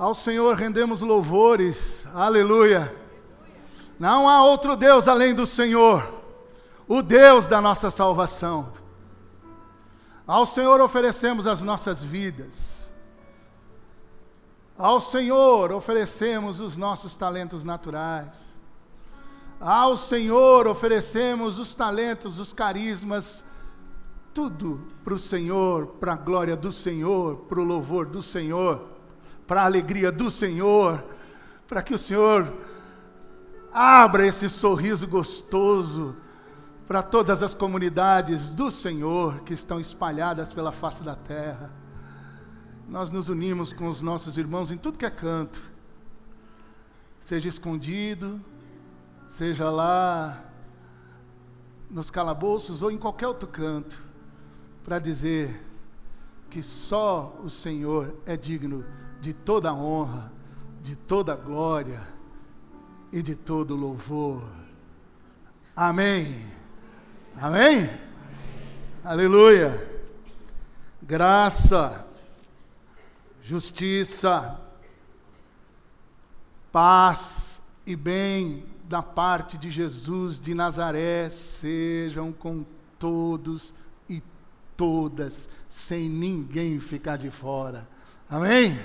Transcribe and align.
Ao 0.00 0.14
Senhor 0.14 0.56
rendemos 0.56 1.02
louvores, 1.02 2.06
aleluia. 2.14 2.90
Não 3.98 4.26
há 4.26 4.42
outro 4.42 4.74
Deus 4.74 5.06
além 5.06 5.34
do 5.34 5.46
Senhor, 5.46 6.22
o 6.88 7.02
Deus 7.02 7.48
da 7.48 7.60
nossa 7.60 7.90
salvação. 7.90 8.72
Ao 10.26 10.46
Senhor 10.46 10.80
oferecemos 10.80 11.46
as 11.46 11.60
nossas 11.60 12.02
vidas. 12.02 12.90
Ao 14.78 15.02
Senhor 15.02 15.70
oferecemos 15.70 16.62
os 16.62 16.78
nossos 16.78 17.14
talentos 17.14 17.62
naturais. 17.62 18.40
Ao 19.60 19.98
Senhor 19.98 20.66
oferecemos 20.66 21.58
os 21.58 21.74
talentos, 21.74 22.38
os 22.38 22.54
carismas, 22.54 23.44
tudo 24.32 24.80
para 25.04 25.12
o 25.12 25.18
Senhor, 25.18 25.88
para 26.00 26.14
a 26.14 26.16
glória 26.16 26.56
do 26.56 26.72
Senhor, 26.72 27.36
para 27.40 27.60
o 27.60 27.64
louvor 27.64 28.06
do 28.06 28.22
Senhor, 28.22 28.89
para 29.50 29.62
a 29.62 29.64
alegria 29.64 30.12
do 30.12 30.30
Senhor, 30.30 31.04
para 31.66 31.82
que 31.82 31.92
o 31.92 31.98
Senhor 31.98 32.56
abra 33.72 34.24
esse 34.24 34.48
sorriso 34.48 35.08
gostoso 35.08 36.14
para 36.86 37.02
todas 37.02 37.42
as 37.42 37.52
comunidades 37.52 38.52
do 38.52 38.70
Senhor 38.70 39.40
que 39.40 39.52
estão 39.52 39.80
espalhadas 39.80 40.52
pela 40.52 40.70
face 40.70 41.02
da 41.02 41.16
terra. 41.16 41.72
Nós 42.88 43.10
nos 43.10 43.28
unimos 43.28 43.72
com 43.72 43.88
os 43.88 44.00
nossos 44.00 44.38
irmãos 44.38 44.70
em 44.70 44.76
tudo 44.76 44.96
que 44.96 45.04
é 45.04 45.10
canto, 45.10 45.60
seja 47.18 47.48
escondido, 47.48 48.40
seja 49.26 49.68
lá 49.68 50.44
nos 51.90 52.08
calabouços 52.08 52.84
ou 52.84 52.90
em 52.92 52.96
qualquer 52.96 53.26
outro 53.26 53.48
canto, 53.48 54.00
para 54.84 55.00
dizer 55.00 55.60
que 56.48 56.62
só 56.62 57.36
o 57.42 57.50
Senhor 57.50 58.14
é 58.24 58.36
digno 58.36 58.84
de 59.20 59.32
toda 59.32 59.72
honra, 59.74 60.32
de 60.82 60.96
toda 60.96 61.36
glória 61.36 62.00
e 63.12 63.22
de 63.22 63.34
todo 63.34 63.76
louvor. 63.76 64.42
Amém. 65.76 66.44
Amém? 67.36 67.84
Amém. 67.84 67.90
Aleluia. 69.04 69.88
Graça, 71.02 72.06
justiça, 73.42 74.60
paz 76.70 77.62
e 77.86 77.96
bem 77.96 78.64
da 78.84 79.02
parte 79.02 79.56
de 79.56 79.70
Jesus 79.70 80.40
de 80.40 80.54
Nazaré 80.54 81.30
sejam 81.30 82.32
com 82.32 82.64
todos 82.98 83.72
e 84.08 84.22
todas, 84.76 85.48
sem 85.68 86.08
ninguém 86.08 86.78
ficar 86.80 87.16
de 87.16 87.30
fora. 87.30 87.88
Amém? 88.28 88.78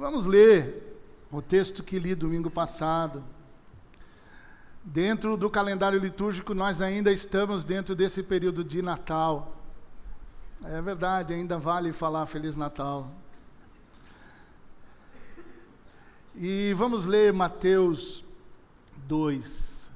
Vamos 0.00 0.24
ler 0.24 0.98
o 1.30 1.42
texto 1.42 1.84
que 1.84 1.98
li 1.98 2.14
domingo 2.14 2.50
passado. 2.50 3.22
Dentro 4.82 5.36
do 5.36 5.50
calendário 5.50 6.00
litúrgico, 6.00 6.54
nós 6.54 6.80
ainda 6.80 7.12
estamos 7.12 7.66
dentro 7.66 7.94
desse 7.94 8.22
período 8.22 8.64
de 8.64 8.80
Natal. 8.80 9.60
É 10.64 10.80
verdade, 10.80 11.34
ainda 11.34 11.58
vale 11.58 11.92
falar 11.92 12.24
Feliz 12.24 12.56
Natal. 12.56 13.12
E 16.34 16.72
vamos 16.78 17.04
ler 17.04 17.30
Mateus 17.34 18.24
2. 19.06 19.90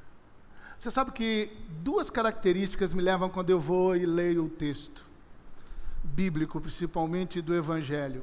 Você 0.78 0.90
sabe 0.90 1.12
que 1.12 1.50
duas 1.82 2.10
características 2.10 2.92
me 2.92 3.00
levam 3.00 3.30
quando 3.30 3.48
eu 3.48 3.58
vou 3.58 3.96
e 3.96 4.04
leio 4.04 4.44
o 4.44 4.50
texto 4.50 5.02
bíblico, 6.02 6.60
principalmente 6.60 7.40
do 7.40 7.54
Evangelho. 7.54 8.22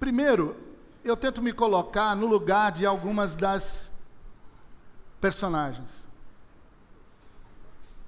Primeiro, 0.00 0.56
eu 1.04 1.14
tento 1.14 1.42
me 1.42 1.52
colocar 1.52 2.16
no 2.16 2.26
lugar 2.26 2.72
de 2.72 2.86
algumas 2.86 3.36
das 3.36 3.92
personagens. 5.20 6.08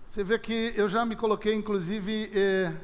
Você 0.07 0.25
vê 0.25 0.39
que 0.39 0.73
eu 0.75 0.89
já 0.89 1.05
me 1.05 1.15
coloquei, 1.15 1.55
inclusive, 1.55 2.31
eh, 2.35 2.75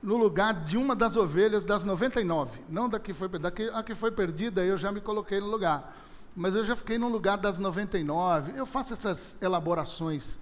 no 0.00 0.16
lugar 0.16 0.64
de 0.64 0.76
uma 0.76 0.94
das 0.94 1.16
ovelhas 1.16 1.64
das 1.64 1.84
99. 1.84 2.60
Não 2.68 2.88
da 2.88 3.00
que 3.00 3.12
foi 3.12 3.28
daqui, 3.28 3.68
a 3.72 3.82
que 3.82 3.94
foi 3.96 4.12
perdida, 4.12 4.64
eu 4.64 4.78
já 4.78 4.92
me 4.92 5.00
coloquei 5.00 5.40
no 5.40 5.46
lugar. 5.46 5.96
Mas 6.36 6.54
eu 6.54 6.64
já 6.64 6.76
fiquei 6.76 6.98
no 6.98 7.08
lugar 7.08 7.36
das 7.36 7.58
99. 7.58 8.52
Eu 8.56 8.66
faço 8.66 8.92
essas 8.92 9.36
elaborações. 9.40 10.36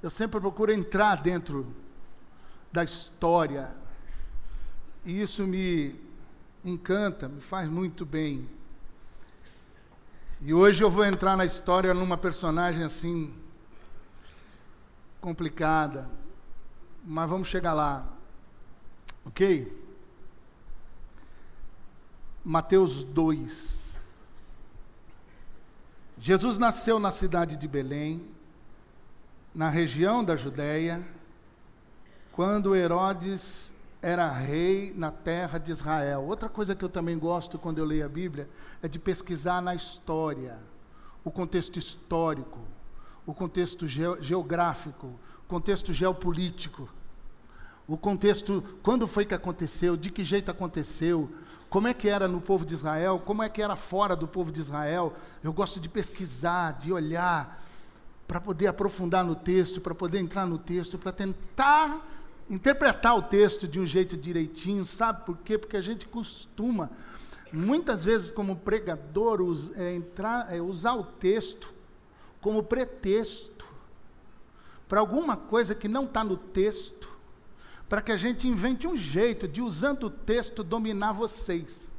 Eu 0.00 0.10
sempre 0.10 0.40
procuro 0.40 0.72
entrar 0.72 1.16
dentro 1.16 1.74
da 2.72 2.84
história. 2.84 3.82
E 5.04 5.20
isso 5.20 5.46
me 5.46 5.94
encanta, 6.64 7.28
me 7.28 7.40
faz 7.40 7.68
muito 7.68 8.06
bem. 8.06 8.48
E 10.40 10.52
hoje 10.52 10.82
eu 10.82 10.90
vou 10.90 11.04
entrar 11.04 11.36
na 11.36 11.44
história 11.44 11.92
numa 11.92 12.16
personagem 12.16 12.82
assim 12.82 13.34
complicada 15.20 16.08
mas 17.04 17.28
vamos 17.28 17.48
chegar 17.48 17.74
lá. 17.74 18.06
Ok? 19.26 19.70
Mateus 22.42 23.04
2. 23.04 24.00
Jesus 26.18 26.58
nasceu 26.58 26.98
na 26.98 27.10
cidade 27.10 27.56
de 27.56 27.68
Belém, 27.68 28.26
na 29.54 29.68
região 29.68 30.24
da 30.24 30.36
Judéia, 30.36 31.06
quando 32.32 32.74
Herodes 32.74 33.72
era 34.04 34.30
rei 34.30 34.92
na 34.94 35.10
terra 35.10 35.56
de 35.56 35.72
Israel. 35.72 36.24
Outra 36.24 36.46
coisa 36.46 36.74
que 36.74 36.84
eu 36.84 36.90
também 36.90 37.18
gosto 37.18 37.58
quando 37.58 37.78
eu 37.78 37.86
leio 37.86 38.04
a 38.04 38.08
Bíblia 38.08 38.50
é 38.82 38.86
de 38.86 38.98
pesquisar 38.98 39.62
na 39.62 39.74
história, 39.74 40.58
o 41.24 41.30
contexto 41.30 41.78
histórico, 41.78 42.60
o 43.24 43.32
contexto 43.32 43.88
geográfico, 43.88 45.18
contexto 45.48 45.90
geopolítico, 45.90 46.86
o 47.88 47.96
contexto, 47.96 48.62
quando 48.82 49.06
foi 49.06 49.24
que 49.24 49.34
aconteceu, 49.34 49.96
de 49.96 50.10
que 50.10 50.22
jeito 50.22 50.50
aconteceu, 50.50 51.32
como 51.70 51.88
é 51.88 51.94
que 51.94 52.06
era 52.06 52.28
no 52.28 52.42
povo 52.42 52.66
de 52.66 52.74
Israel, 52.74 53.22
como 53.24 53.42
é 53.42 53.48
que 53.48 53.62
era 53.62 53.74
fora 53.74 54.14
do 54.14 54.28
povo 54.28 54.52
de 54.52 54.60
Israel. 54.60 55.14
Eu 55.42 55.52
gosto 55.52 55.80
de 55.80 55.88
pesquisar, 55.88 56.72
de 56.72 56.92
olhar, 56.92 57.64
para 58.28 58.38
poder 58.38 58.66
aprofundar 58.66 59.24
no 59.24 59.34
texto, 59.34 59.80
para 59.80 59.94
poder 59.94 60.18
entrar 60.18 60.46
no 60.46 60.58
texto, 60.58 60.98
para 60.98 61.10
tentar 61.10 62.06
interpretar 62.48 63.16
o 63.16 63.22
texto 63.22 63.66
de 63.66 63.80
um 63.80 63.86
jeito 63.86 64.16
direitinho, 64.16 64.84
sabe 64.84 65.24
por 65.24 65.38
quê? 65.38 65.56
Porque 65.56 65.76
a 65.76 65.80
gente 65.80 66.06
costuma, 66.06 66.90
muitas 67.52 68.04
vezes, 68.04 68.30
como 68.30 68.56
pregador, 68.56 69.40
us, 69.40 69.72
é, 69.76 69.94
entrar, 69.94 70.52
é, 70.54 70.60
usar 70.60 70.94
o 70.94 71.04
texto 71.04 71.72
como 72.40 72.62
pretexto 72.62 73.66
para 74.86 75.00
alguma 75.00 75.36
coisa 75.36 75.74
que 75.74 75.88
não 75.88 76.04
está 76.04 76.22
no 76.22 76.36
texto, 76.36 77.08
para 77.88 78.02
que 78.02 78.12
a 78.12 78.16
gente 78.16 78.46
invente 78.46 78.86
um 78.86 78.96
jeito 78.96 79.48
de, 79.48 79.62
usando 79.62 80.04
o 80.04 80.10
texto, 80.10 80.62
dominar 80.62 81.12
vocês. 81.12 81.92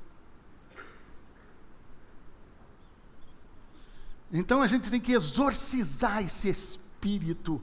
Então 4.32 4.62
a 4.62 4.68
gente 4.68 4.90
tem 4.92 5.00
que 5.00 5.14
exorcizar 5.14 6.24
esse 6.24 6.50
espírito 6.50 7.62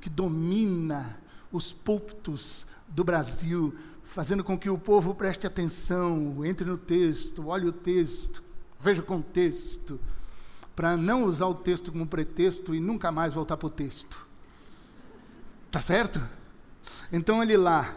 que 0.00 0.08
domina 0.08 1.21
os 1.52 1.72
púlpitos 1.72 2.66
do 2.88 3.04
Brasil, 3.04 3.74
fazendo 4.02 4.42
com 4.42 4.58
que 4.58 4.70
o 4.70 4.78
povo 4.78 5.14
preste 5.14 5.46
atenção, 5.46 6.44
entre 6.44 6.64
no 6.66 6.76
texto, 6.76 7.46
olhe 7.46 7.66
o 7.66 7.72
texto, 7.72 8.42
veja 8.80 9.02
o 9.02 9.04
contexto, 9.04 10.00
para 10.74 10.96
não 10.96 11.24
usar 11.24 11.46
o 11.46 11.54
texto 11.54 11.92
como 11.92 12.06
pretexto 12.06 12.74
e 12.74 12.80
nunca 12.80 13.12
mais 13.12 13.34
voltar 13.34 13.56
para 13.56 13.66
o 13.66 13.70
texto. 13.70 14.26
Tá 15.70 15.80
certo? 15.80 16.20
Então 17.12 17.42
ele 17.42 17.56
lá. 17.56 17.96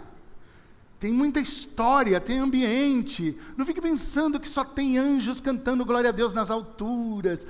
Tem 1.00 1.12
muita 1.12 1.40
história, 1.40 2.20
tem 2.22 2.40
ambiente. 2.40 3.38
Não 3.58 3.66
fique 3.66 3.82
pensando 3.82 4.40
que 4.40 4.48
só 4.48 4.64
tem 4.64 4.98
anjos 4.98 5.42
cantando 5.42 5.86
glória 5.86 6.10
a 6.10 6.14
Deus 6.14 6.34
nas 6.34 6.50
alturas, 6.50 7.46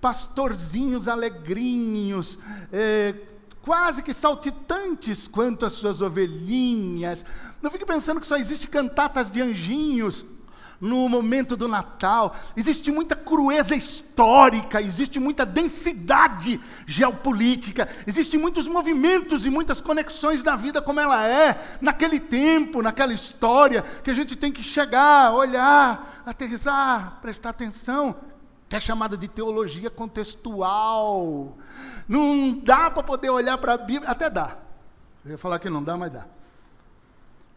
pastorzinhos 0.00 1.06
alegrinhos, 1.06 2.38
é, 2.72 3.14
quase 3.66 4.00
que 4.00 4.14
saltitantes 4.14 5.26
quanto 5.26 5.66
as 5.66 5.72
suas 5.72 6.00
ovelhinhas. 6.00 7.24
Não 7.60 7.68
fique 7.68 7.84
pensando 7.84 8.20
que 8.20 8.26
só 8.26 8.36
existe 8.36 8.68
cantatas 8.68 9.28
de 9.28 9.42
anjinhos 9.42 10.24
no 10.80 11.08
momento 11.08 11.56
do 11.56 11.66
Natal. 11.66 12.36
Existe 12.56 12.92
muita 12.92 13.16
crueza 13.16 13.74
histórica, 13.74 14.80
existe 14.80 15.18
muita 15.18 15.44
densidade 15.44 16.60
geopolítica, 16.86 17.88
existem 18.06 18.38
muitos 18.38 18.68
movimentos 18.68 19.44
e 19.44 19.50
muitas 19.50 19.80
conexões 19.80 20.44
da 20.44 20.54
vida 20.54 20.80
como 20.80 21.00
ela 21.00 21.26
é, 21.26 21.78
naquele 21.80 22.20
tempo, 22.20 22.82
naquela 22.82 23.12
história, 23.12 23.82
que 24.04 24.12
a 24.12 24.14
gente 24.14 24.36
tem 24.36 24.52
que 24.52 24.62
chegar, 24.62 25.32
olhar, 25.32 26.22
aterrizar, 26.24 27.18
prestar 27.20 27.50
atenção. 27.50 28.14
Que 28.68 28.76
é 28.76 28.80
chamada 28.80 29.16
de 29.16 29.28
teologia 29.28 29.90
contextual. 29.90 31.56
Não 32.08 32.52
dá 32.52 32.90
para 32.90 33.02
poder 33.02 33.30
olhar 33.30 33.58
para 33.58 33.74
a 33.74 33.78
Bíblia, 33.78 34.10
até 34.10 34.28
dá. 34.28 34.56
Eu 35.24 35.32
ia 35.32 35.38
falar 35.38 35.58
que 35.58 35.70
não 35.70 35.82
dá, 35.82 35.96
mas 35.96 36.12
dá. 36.12 36.26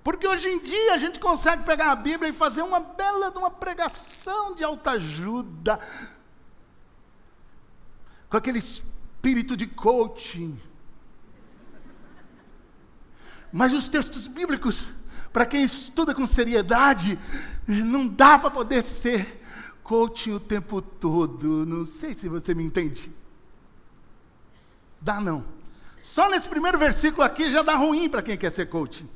Porque 0.04 0.28
hoje 0.28 0.50
em 0.50 0.60
dia 0.60 0.94
a 0.94 0.98
gente 0.98 1.20
consegue 1.20 1.64
pegar 1.64 1.92
a 1.92 1.96
Bíblia 1.96 2.30
e 2.30 2.34
fazer 2.34 2.62
uma 2.62 2.80
bela 2.80 3.30
de 3.30 3.38
uma 3.38 3.52
pregação 3.52 4.56
de 4.56 4.64
autoajuda, 4.64 5.80
com 8.30 8.38
aquele 8.38 8.60
espírito 8.60 9.58
de 9.58 9.68
coaching. 9.68 10.60
Mas 13.52 13.74
os 13.74 13.90
textos 13.90 14.28
bíblicos, 14.28 14.92
para 15.34 15.46
quem 15.46 15.64
estuda 15.64 16.14
com 16.16 16.26
seriedade, 16.26 17.20
não 17.68 18.08
dá 18.08 18.38
para 18.38 18.52
poder 18.52 18.82
ser 18.82 19.39
coaching 19.90 20.34
o 20.34 20.40
tempo 20.40 20.84
todo. 20.84 21.66
Não 21.66 21.84
sei 21.84 22.14
se 22.14 22.30
você 22.30 22.54
me 22.54 22.64
entende. 22.64 23.12
Dá 25.02 25.20
não. 25.20 25.44
Só 26.00 26.30
nesse 26.30 26.48
primeiro 26.48 26.78
versículo 26.78 27.24
aqui 27.24 27.50
já 27.50 27.64
dá 27.64 27.76
ruim 27.76 28.08
para 28.08 28.22
quem 28.22 28.38
quer 28.38 28.52
ser 28.52 28.68
coaching. 28.68 29.10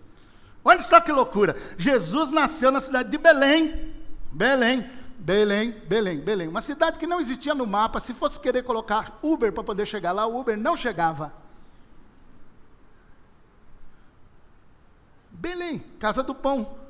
Olha 0.66 0.81
só 0.81 1.00
que 1.00 1.12
loucura. 1.12 1.56
Jesus 1.78 2.31
nasceu 2.31 2.72
na 2.72 2.81
cidade 2.81 3.12
de 3.12 3.20
Belém. 3.20 3.94
Belém, 4.31 4.90
Belém, 5.20 5.72
Belém, 5.88 6.20
Belém. 6.20 6.48
Uma 6.48 6.62
cidade 6.62 6.98
que 6.98 7.06
não 7.06 7.19
existia 7.19 7.54
no 7.54 7.68
mapa. 7.68 8.00
Se 8.00 8.12
fosse 8.12 8.40
querer 8.40 8.64
colocar 8.64 9.19
Uber 9.22 9.54
para 9.54 9.64
poder 9.64 9.86
chegar 9.86 10.12
lá, 10.12 10.26
o 10.26 10.40
Uber 10.40 10.58
não 10.58 10.76
chegava. 10.76 11.31
Belém, 15.30 15.84
casa 16.00 16.24
do 16.24 16.34
pão. 16.34 16.82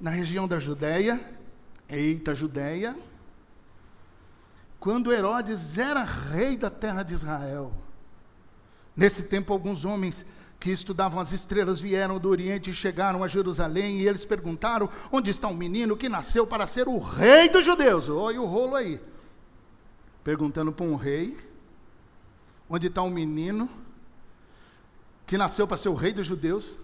Na 0.00 0.10
região 0.10 0.48
da 0.48 0.58
Judéia, 0.58 1.20
eita 1.86 2.34
Judéia, 2.34 2.96
quando 4.78 5.12
Herodes 5.12 5.76
era 5.76 6.02
rei 6.02 6.56
da 6.56 6.70
terra 6.70 7.02
de 7.02 7.12
Israel. 7.12 7.70
Nesse 8.96 9.24
tempo, 9.24 9.52
alguns 9.52 9.84
homens 9.84 10.24
que 10.58 10.70
estudavam 10.70 11.20
as 11.20 11.32
estrelas 11.32 11.80
vieram 11.80 12.18
do 12.18 12.30
Oriente 12.30 12.70
e 12.70 12.74
chegaram 12.74 13.22
a 13.22 13.28
Jerusalém 13.28 14.00
e 14.00 14.08
eles 14.08 14.24
perguntaram: 14.24 14.88
onde 15.12 15.30
está 15.30 15.48
o 15.48 15.52
um 15.52 15.56
menino 15.56 15.96
que 15.96 16.08
nasceu 16.08 16.46
para 16.46 16.66
ser 16.66 16.88
o 16.88 16.98
rei 16.98 17.50
dos 17.50 17.64
judeus? 17.64 18.08
Olha 18.08 18.40
o 18.40 18.46
rolo 18.46 18.76
aí. 18.76 18.98
Perguntando 20.24 20.72
para 20.72 20.86
um 20.86 20.96
rei: 20.96 21.36
onde 22.68 22.86
está 22.86 23.02
o 23.02 23.06
um 23.06 23.10
menino 23.10 23.68
que 25.26 25.36
nasceu 25.36 25.66
para 25.66 25.76
ser 25.76 25.90
o 25.90 25.94
rei 25.94 26.12
dos 26.12 26.26
judeus? 26.26 26.78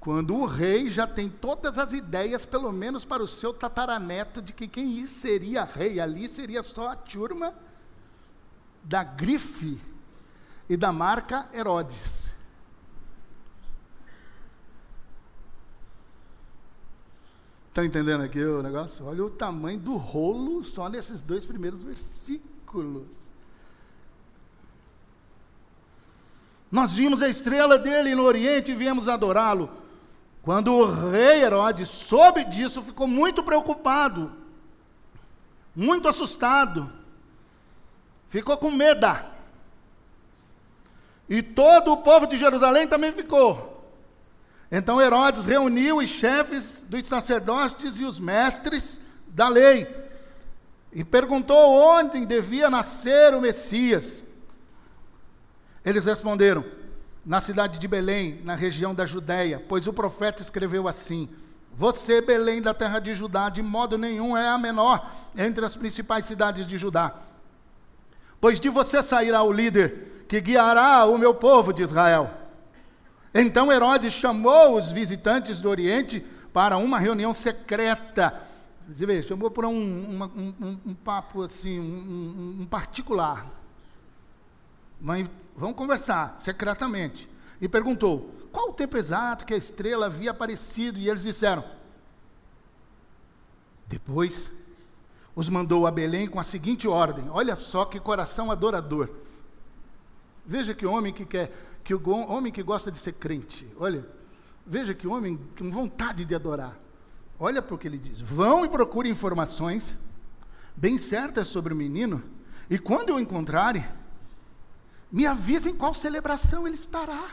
Quando 0.00 0.36
o 0.36 0.46
rei 0.46 0.88
já 0.88 1.06
tem 1.06 1.28
todas 1.28 1.76
as 1.76 1.92
ideias, 1.92 2.46
pelo 2.46 2.72
menos 2.72 3.04
para 3.04 3.22
o 3.22 3.28
seu 3.28 3.52
tataraneto, 3.52 4.40
de 4.40 4.52
que 4.52 4.68
quem 4.68 5.06
seria 5.06 5.64
rei 5.64 5.98
ali 5.98 6.28
seria 6.28 6.62
só 6.62 6.88
a 6.88 6.96
turma 6.96 7.52
da 8.82 9.02
grife 9.02 9.80
e 10.68 10.76
da 10.76 10.92
marca 10.92 11.48
Herodes. 11.52 12.32
Está 17.68 17.84
entendendo 17.84 18.22
aqui 18.22 18.42
o 18.42 18.62
negócio? 18.62 19.04
Olha 19.04 19.24
o 19.24 19.30
tamanho 19.30 19.78
do 19.78 19.96
rolo 19.96 20.64
só 20.64 20.88
nesses 20.88 21.22
dois 21.22 21.44
primeiros 21.44 21.82
versículos. 21.82 23.30
Nós 26.70 26.92
vimos 26.92 27.22
a 27.22 27.28
estrela 27.28 27.78
dele 27.78 28.14
no 28.14 28.24
Oriente 28.24 28.72
e 28.72 28.74
viemos 28.74 29.08
adorá-lo. 29.08 29.87
Quando 30.48 30.72
o 30.72 31.10
rei 31.10 31.42
Herodes 31.42 31.90
soube 31.90 32.42
disso, 32.42 32.80
ficou 32.80 33.06
muito 33.06 33.42
preocupado, 33.42 34.32
muito 35.76 36.08
assustado, 36.08 36.90
ficou 38.30 38.56
com 38.56 38.70
medo. 38.70 39.06
E 41.28 41.42
todo 41.42 41.92
o 41.92 41.98
povo 41.98 42.26
de 42.26 42.38
Jerusalém 42.38 42.88
também 42.88 43.12
ficou. 43.12 43.92
Então 44.72 44.98
Herodes 44.98 45.44
reuniu 45.44 45.98
os 45.98 46.08
chefes 46.08 46.80
dos 46.80 47.06
sacerdotes 47.06 48.00
e 48.00 48.04
os 48.06 48.18
mestres 48.18 49.02
da 49.26 49.48
lei 49.50 49.86
e 50.94 51.04
perguntou 51.04 51.74
onde 51.74 52.24
devia 52.24 52.70
nascer 52.70 53.34
o 53.34 53.40
Messias. 53.42 54.24
Eles 55.84 56.06
responderam: 56.06 56.64
na 57.24 57.40
cidade 57.40 57.78
de 57.78 57.88
Belém, 57.88 58.40
na 58.44 58.54
região 58.54 58.94
da 58.94 59.04
Judéia, 59.06 59.62
pois 59.68 59.86
o 59.86 59.92
profeta 59.92 60.42
escreveu 60.42 60.88
assim: 60.88 61.28
Você, 61.74 62.20
Belém 62.20 62.62
da 62.62 62.72
terra 62.72 62.98
de 62.98 63.14
Judá, 63.14 63.48
de 63.48 63.62
modo 63.62 63.98
nenhum 63.98 64.36
é 64.36 64.48
a 64.48 64.58
menor 64.58 65.10
entre 65.36 65.64
as 65.64 65.76
principais 65.76 66.24
cidades 66.24 66.66
de 66.66 66.78
Judá. 66.78 67.14
Pois 68.40 68.60
de 68.60 68.68
você 68.68 69.02
sairá 69.02 69.42
o 69.42 69.52
líder 69.52 70.24
que 70.28 70.40
guiará 70.40 71.04
o 71.06 71.18
meu 71.18 71.34
povo 71.34 71.72
de 71.72 71.82
Israel. 71.82 72.30
Então 73.34 73.72
Herodes 73.72 74.12
chamou 74.12 74.76
os 74.76 74.90
visitantes 74.90 75.60
do 75.60 75.68
Oriente 75.68 76.24
para 76.52 76.76
uma 76.76 76.98
reunião 76.98 77.34
secreta. 77.34 78.42
Você 78.88 79.04
vê, 79.04 79.22
chamou 79.22 79.50
para 79.50 79.68
um, 79.68 80.04
uma, 80.10 80.26
um, 80.26 80.78
um, 80.86 80.94
papo 80.94 81.42
assim, 81.42 81.78
um, 81.78 82.62
um 82.62 82.66
particular. 82.66 83.46
Mas 85.00 85.28
vamos 85.58 85.76
conversar 85.76 86.36
secretamente. 86.38 87.28
E 87.60 87.68
perguntou: 87.68 88.34
qual 88.52 88.70
o 88.70 88.74
tempo 88.74 88.96
exato 88.96 89.44
que 89.44 89.52
a 89.52 89.56
estrela 89.56 90.06
havia 90.06 90.30
aparecido? 90.30 90.98
E 90.98 91.08
eles 91.08 91.22
disseram: 91.22 91.64
depois 93.86 94.50
os 95.34 95.48
mandou 95.48 95.86
a 95.86 95.90
Belém 95.90 96.26
com 96.26 96.38
a 96.38 96.44
seguinte 96.44 96.86
ordem: 96.86 97.28
olha 97.30 97.56
só 97.56 97.84
que 97.84 97.98
coração 98.00 98.50
adorador. 98.50 99.10
Veja 100.46 100.74
que 100.74 100.86
homem 100.86 101.12
que 101.12 101.26
quer, 101.26 101.52
que 101.84 101.94
o 101.94 102.08
homem 102.10 102.52
que 102.52 102.62
gosta 102.62 102.90
de 102.90 102.98
ser 102.98 103.12
crente, 103.12 103.68
olha, 103.78 104.06
veja 104.66 104.94
que 104.94 105.06
homem 105.06 105.38
com 105.58 105.70
vontade 105.70 106.24
de 106.24 106.34
adorar. 106.34 106.78
Olha 107.38 107.60
para 107.60 107.74
o 107.74 107.78
que 107.78 107.86
ele 107.86 107.98
diz: 107.98 108.20
vão 108.20 108.64
e 108.64 108.68
procurem 108.68 109.12
informações 109.12 109.96
bem 110.74 110.98
certas 110.98 111.48
sobre 111.48 111.74
o 111.74 111.76
menino, 111.76 112.22
e 112.70 112.78
quando 112.78 113.10
eu 113.10 113.20
encontrarem, 113.20 113.84
me 115.10 115.26
avisem 115.26 115.74
qual 115.74 115.94
celebração 115.94 116.66
ele 116.66 116.76
estará, 116.76 117.30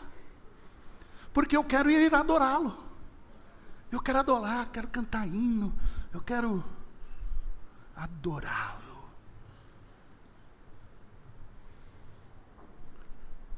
porque 1.34 1.56
eu 1.56 1.64
quero 1.64 1.90
ir 1.90 2.14
adorá-lo. 2.14 2.86
Eu 3.92 4.02
quero 4.02 4.20
adorar, 4.20 4.70
quero 4.72 4.88
cantar 4.88 5.28
hino, 5.28 5.74
eu 6.14 6.22
quero 6.22 6.64
adorá-lo. 7.96 8.84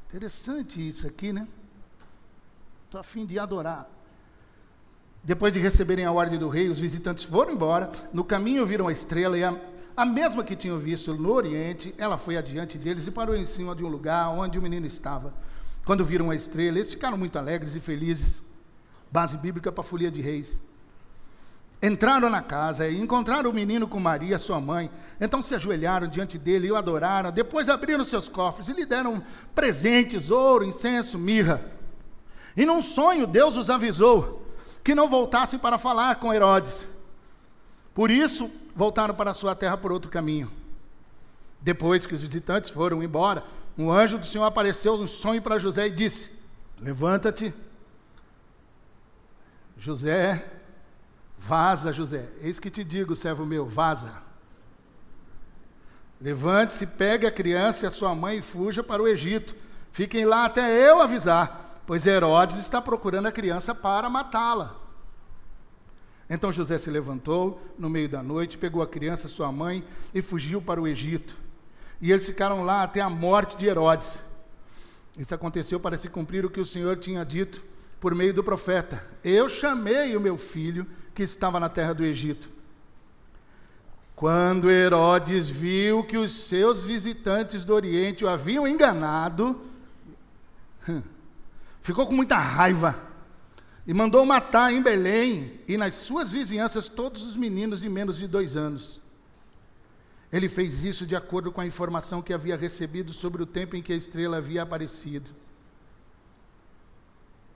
Interessante 0.08 0.86
isso 0.86 1.06
aqui, 1.06 1.32
né? 1.32 1.46
Estou 2.84 3.00
a 3.00 3.04
fim 3.04 3.26
de 3.26 3.38
adorar. 3.38 3.88
Depois 5.22 5.52
de 5.52 5.58
receberem 5.58 6.06
a 6.06 6.12
ordem 6.12 6.38
do 6.38 6.48
rei, 6.48 6.68
os 6.68 6.78
visitantes 6.78 7.24
foram 7.24 7.52
embora. 7.52 7.90
No 8.12 8.24
caminho 8.24 8.64
viram 8.64 8.88
a 8.88 8.92
estrela 8.92 9.36
e 9.36 9.44
a, 9.44 9.52
a 9.98 10.04
mesma 10.04 10.44
que 10.44 10.54
tinham 10.54 10.78
visto 10.78 11.12
no 11.14 11.32
Oriente, 11.32 11.92
ela 11.98 12.16
foi 12.16 12.36
adiante 12.36 12.78
deles 12.78 13.08
e 13.08 13.10
parou 13.10 13.34
em 13.34 13.44
cima 13.44 13.74
de 13.74 13.82
um 13.82 13.88
lugar 13.88 14.28
onde 14.28 14.56
o 14.56 14.62
menino 14.62 14.86
estava. 14.86 15.34
Quando 15.84 16.04
viram 16.04 16.30
a 16.30 16.36
estrela, 16.36 16.78
eles 16.78 16.90
ficaram 16.90 17.18
muito 17.18 17.36
alegres 17.36 17.74
e 17.74 17.80
felizes. 17.80 18.40
Base 19.10 19.36
bíblica 19.36 19.72
para 19.72 19.80
a 19.80 19.84
folia 19.84 20.08
de 20.08 20.20
reis. 20.20 20.60
Entraram 21.82 22.30
na 22.30 22.40
casa 22.40 22.86
e 22.86 23.00
encontraram 23.00 23.50
o 23.50 23.52
menino 23.52 23.88
com 23.88 23.98
Maria, 23.98 24.38
sua 24.38 24.60
mãe. 24.60 24.88
Então 25.20 25.42
se 25.42 25.56
ajoelharam 25.56 26.06
diante 26.06 26.38
dele 26.38 26.68
e 26.68 26.70
o 26.70 26.76
adoraram. 26.76 27.32
Depois 27.32 27.68
abriram 27.68 28.04
seus 28.04 28.28
cofres 28.28 28.68
e 28.68 28.74
lhe 28.74 28.86
deram 28.86 29.20
presentes, 29.52 30.30
ouro, 30.30 30.64
incenso, 30.64 31.18
mirra. 31.18 31.60
E 32.56 32.64
num 32.64 32.80
sonho 32.80 33.26
Deus 33.26 33.56
os 33.56 33.68
avisou 33.68 34.46
que 34.84 34.94
não 34.94 35.08
voltassem 35.08 35.58
para 35.58 35.76
falar 35.76 36.20
com 36.20 36.32
Herodes. 36.32 36.86
Por 37.92 38.12
isso 38.12 38.48
voltaram 38.78 39.14
para 39.14 39.32
a 39.32 39.34
sua 39.34 39.54
terra 39.54 39.76
por 39.76 39.90
outro 39.90 40.10
caminho. 40.10 40.50
Depois 41.60 42.06
que 42.06 42.14
os 42.14 42.22
visitantes 42.22 42.70
foram 42.70 43.02
embora, 43.02 43.42
um 43.76 43.90
anjo 43.90 44.16
do 44.16 44.24
Senhor 44.24 44.44
apareceu 44.44 44.96
no 44.96 45.08
sonho 45.08 45.42
para 45.42 45.58
José 45.58 45.88
e 45.88 45.90
disse: 45.90 46.30
Levanta-te. 46.80 47.52
José 49.76 50.58
Vaza, 51.38 51.92
José. 51.92 52.28
Eis 52.40 52.58
que 52.58 52.70
te 52.70 52.84
digo, 52.84 53.14
servo 53.14 53.46
meu, 53.46 53.66
vaza. 53.66 54.22
Levante-se, 56.20 56.86
pegue 56.86 57.26
a 57.26 57.32
criança 57.32 57.84
e 57.84 57.88
a 57.88 57.90
sua 57.90 58.14
mãe 58.14 58.38
e 58.38 58.42
fuja 58.42 58.82
para 58.82 59.02
o 59.02 59.08
Egito. 59.08 59.54
Fiquem 59.92 60.24
lá 60.24 60.44
até 60.44 60.68
eu 60.70 61.00
avisar, 61.00 61.80
pois 61.86 62.06
Herodes 62.06 62.56
está 62.56 62.82
procurando 62.82 63.26
a 63.26 63.32
criança 63.32 63.74
para 63.74 64.10
matá-la. 64.10 64.76
Então 66.30 66.52
José 66.52 66.76
se 66.76 66.90
levantou 66.90 67.60
no 67.78 67.88
meio 67.88 68.08
da 68.08 68.22
noite, 68.22 68.58
pegou 68.58 68.82
a 68.82 68.86
criança, 68.86 69.28
sua 69.28 69.50
mãe, 69.50 69.82
e 70.12 70.20
fugiu 70.20 70.60
para 70.60 70.80
o 70.80 70.86
Egito. 70.86 71.36
E 72.00 72.12
eles 72.12 72.26
ficaram 72.26 72.64
lá 72.64 72.82
até 72.82 73.00
a 73.00 73.08
morte 73.08 73.56
de 73.56 73.66
Herodes. 73.66 74.20
Isso 75.16 75.34
aconteceu 75.34 75.80
para 75.80 75.96
se 75.96 76.08
cumprir 76.08 76.44
o 76.44 76.50
que 76.50 76.60
o 76.60 76.66
Senhor 76.66 76.96
tinha 76.96 77.24
dito 77.24 77.64
por 77.98 78.14
meio 78.14 78.34
do 78.34 78.44
profeta: 78.44 79.02
Eu 79.24 79.48
chamei 79.48 80.14
o 80.16 80.20
meu 80.20 80.36
filho 80.36 80.86
que 81.14 81.22
estava 81.22 81.58
na 81.58 81.68
terra 81.68 81.94
do 81.94 82.04
Egito. 82.04 82.50
Quando 84.14 84.70
Herodes 84.70 85.48
viu 85.48 86.04
que 86.04 86.18
os 86.18 86.46
seus 86.46 86.84
visitantes 86.84 87.64
do 87.64 87.72
Oriente 87.72 88.24
o 88.24 88.28
haviam 88.28 88.66
enganado, 88.66 89.60
ficou 91.80 92.06
com 92.06 92.12
muita 92.12 92.36
raiva 92.36 93.07
e 93.88 93.94
mandou 93.94 94.22
matar 94.26 94.70
em 94.70 94.82
Belém 94.82 95.62
e 95.66 95.78
nas 95.78 95.94
suas 95.94 96.30
vizinhanças 96.30 96.90
todos 96.90 97.22
os 97.22 97.34
meninos 97.34 97.80
de 97.80 97.88
menos 97.88 98.18
de 98.18 98.28
dois 98.28 98.54
anos. 98.54 99.00
Ele 100.30 100.46
fez 100.46 100.84
isso 100.84 101.06
de 101.06 101.16
acordo 101.16 101.50
com 101.50 101.62
a 101.62 101.66
informação 101.66 102.20
que 102.20 102.34
havia 102.34 102.54
recebido 102.54 103.14
sobre 103.14 103.42
o 103.42 103.46
tempo 103.46 103.76
em 103.76 103.82
que 103.82 103.94
a 103.94 103.96
estrela 103.96 104.36
havia 104.36 104.62
aparecido. 104.62 105.30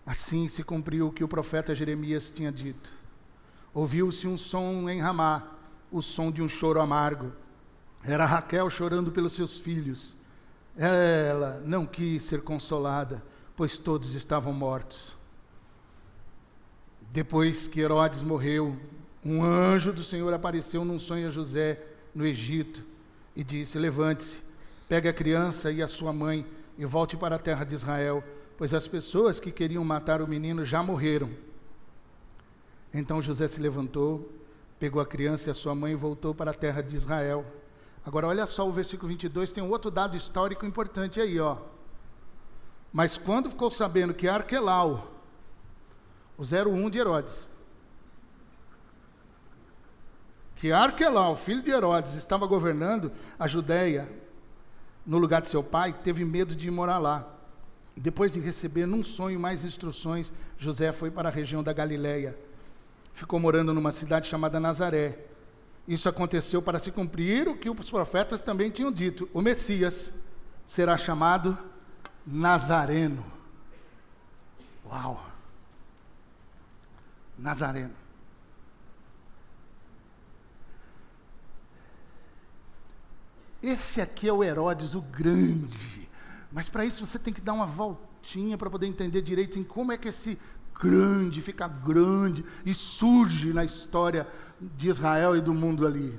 Assim 0.06 0.48
se 0.48 0.64
cumpriu 0.64 1.08
o 1.08 1.12
que 1.12 1.22
o 1.22 1.28
profeta 1.28 1.74
Jeremias 1.74 2.32
tinha 2.32 2.50
dito. 2.50 2.90
Ouviu-se 3.74 4.26
um 4.26 4.38
som 4.38 4.88
em 4.88 5.02
Ramá, 5.02 5.46
o 5.90 6.00
som 6.00 6.32
de 6.32 6.40
um 6.40 6.48
choro 6.48 6.80
amargo. 6.80 7.30
Era 8.02 8.24
Raquel 8.24 8.70
chorando 8.70 9.12
pelos 9.12 9.34
seus 9.34 9.60
filhos. 9.60 10.16
Ela 10.78 11.60
não 11.62 11.84
quis 11.84 12.22
ser 12.22 12.40
consolada, 12.40 13.22
pois 13.54 13.78
todos 13.78 14.14
estavam 14.14 14.54
mortos. 14.54 15.20
Depois 17.12 17.69
que 17.69 17.81
Herodes 17.81 18.23
morreu, 18.23 18.76
um 19.25 19.45
anjo 19.45 19.92
do 19.92 20.02
Senhor 20.02 20.35
apareceu 20.35 20.85
num 20.85 20.99
sonho 20.99 21.28
a 21.28 21.31
José 21.31 21.81
no 22.12 22.26
Egito 22.26 22.83
e 23.37 23.45
disse: 23.45 23.78
Levante-se, 23.78 24.40
pegue 24.88 25.09
a 25.09 25.12
criança 25.12 25.71
e 25.71 25.81
a 25.81 25.87
sua 25.87 26.12
mãe 26.12 26.45
e 26.76 26.85
volte 26.85 27.16
para 27.16 27.37
a 27.37 27.38
terra 27.38 27.62
de 27.64 27.76
Israel 27.76 28.25
pois 28.62 28.73
as 28.73 28.87
pessoas 28.87 29.40
que 29.40 29.50
queriam 29.50 29.85
matar 29.85 30.23
o 30.23 30.28
menino 30.28 30.64
já 30.64 30.85
morreram. 30.85 31.31
Então 32.95 33.21
José 33.21 33.49
se 33.49 33.61
levantou, 33.61 34.31
pegou 34.78 35.02
a 35.02 35.04
criança 35.04 35.49
e 35.49 35.50
a 35.50 35.54
sua 35.54 35.75
mãe 35.75 35.95
e 35.95 35.97
voltou 35.97 36.33
para 36.33 36.52
a 36.52 36.54
terra 36.54 36.81
de 36.81 36.95
Israel. 36.95 37.45
Agora 38.07 38.28
olha 38.28 38.47
só 38.47 38.69
o 38.69 38.73
versículo 38.73 39.09
22, 39.09 39.50
tem 39.50 39.64
um 39.64 39.71
outro 39.71 39.90
dado 39.90 40.16
histórico 40.16 40.64
importante 40.64 41.21
aí, 41.21 41.40
ó. 41.40 41.57
Mas 42.92 43.19
quando 43.19 43.50
ficou 43.50 43.69
sabendo 43.69 44.14
que 44.14 44.28
Arquelau, 44.28 45.12
o 46.42 46.44
01 46.44 46.90
de 46.90 46.99
Herodes, 46.99 47.49
que 50.56 50.72
Arquelau, 50.72 51.37
filho 51.37 51.62
de 51.62 51.70
Herodes, 51.70 52.14
estava 52.14 52.46
governando 52.46 53.12
a 53.38 53.46
Judéia 53.46 54.08
no 55.06 55.18
lugar 55.18 55.40
de 55.40 55.49
seu 55.49 55.62
pai, 55.62 55.92
teve 55.92 56.25
medo 56.25 56.54
de 56.54 56.66
ir 56.66 56.70
morar 56.70 56.99
lá. 56.99 57.28
Depois 57.96 58.32
de 58.32 58.40
receber 58.40 58.87
num 58.87 59.04
sonho 59.04 59.38
mais 59.38 59.64
instruções, 59.64 60.32
José 60.58 60.90
foi 60.92 61.11
para 61.11 61.28
a 61.28 61.32
região 61.32 61.62
da 61.62 61.72
Galiléia. 61.72 62.37
Ficou 63.12 63.38
morando 63.38 63.72
numa 63.72 63.92
cidade 63.92 64.28
chamada 64.28 64.58
Nazaré. 64.58 65.18
Isso 65.87 66.08
aconteceu 66.08 66.62
para 66.62 66.78
se 66.78 66.90
cumprir 66.90 67.49
o 67.49 67.56
que 67.56 67.70
os 67.70 67.90
profetas 67.90 68.42
também 68.42 68.70
tinham 68.70 68.90
dito: 68.90 69.28
o 69.32 69.40
Messias 69.40 70.12
será 70.66 70.96
chamado 70.96 71.56
Nazareno. 72.26 73.25
Uau! 74.87 75.31
Nazareno. 77.42 77.94
Esse 83.61 84.00
aqui 84.00 84.28
é 84.28 84.32
o 84.32 84.42
Herodes 84.42 84.94
o 84.94 85.02
Grande. 85.02 86.08
Mas 86.52 86.68
para 86.68 86.84
isso 86.84 87.04
você 87.04 87.18
tem 87.18 87.34
que 87.34 87.40
dar 87.40 87.52
uma 87.52 87.66
voltinha 87.66 88.56
para 88.56 88.70
poder 88.70 88.87
entender 88.87 89.22
direito 89.22 89.58
em 89.58 89.64
como 89.64 89.92
é 89.92 89.96
que 89.96 90.08
esse 90.08 90.38
grande 90.80 91.40
fica 91.40 91.68
grande 91.68 92.44
e 92.64 92.75
surge 92.75 93.52
na 93.52 93.64
história 93.64 94.26
de 94.61 94.88
Israel 94.88 95.37
e 95.37 95.40
do 95.40 95.52
mundo 95.52 95.87
ali. 95.87 96.18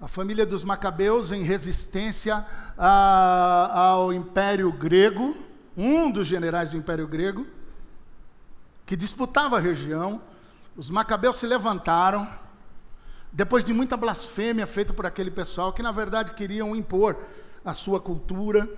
A 0.00 0.08
família 0.08 0.44
dos 0.44 0.64
Macabeus 0.64 1.30
em 1.30 1.42
resistência 1.42 2.44
a, 2.76 3.80
ao 3.80 4.12
Império 4.12 4.72
Grego, 4.72 5.36
um 5.76 6.10
dos 6.10 6.26
generais 6.26 6.70
do 6.70 6.76
Império 6.76 7.06
Grego, 7.06 7.46
que 8.92 8.96
disputava 8.96 9.56
a 9.56 9.58
região, 9.58 10.20
os 10.76 10.90
Macabeus 10.90 11.36
se 11.36 11.46
levantaram, 11.46 12.28
depois 13.32 13.64
de 13.64 13.72
muita 13.72 13.96
blasfêmia 13.96 14.66
feita 14.66 14.92
por 14.92 15.06
aquele 15.06 15.30
pessoal, 15.30 15.72
que 15.72 15.82
na 15.82 15.90
verdade 15.90 16.34
queriam 16.34 16.76
impor 16.76 17.16
a 17.64 17.72
sua 17.72 17.98
cultura. 17.98 18.68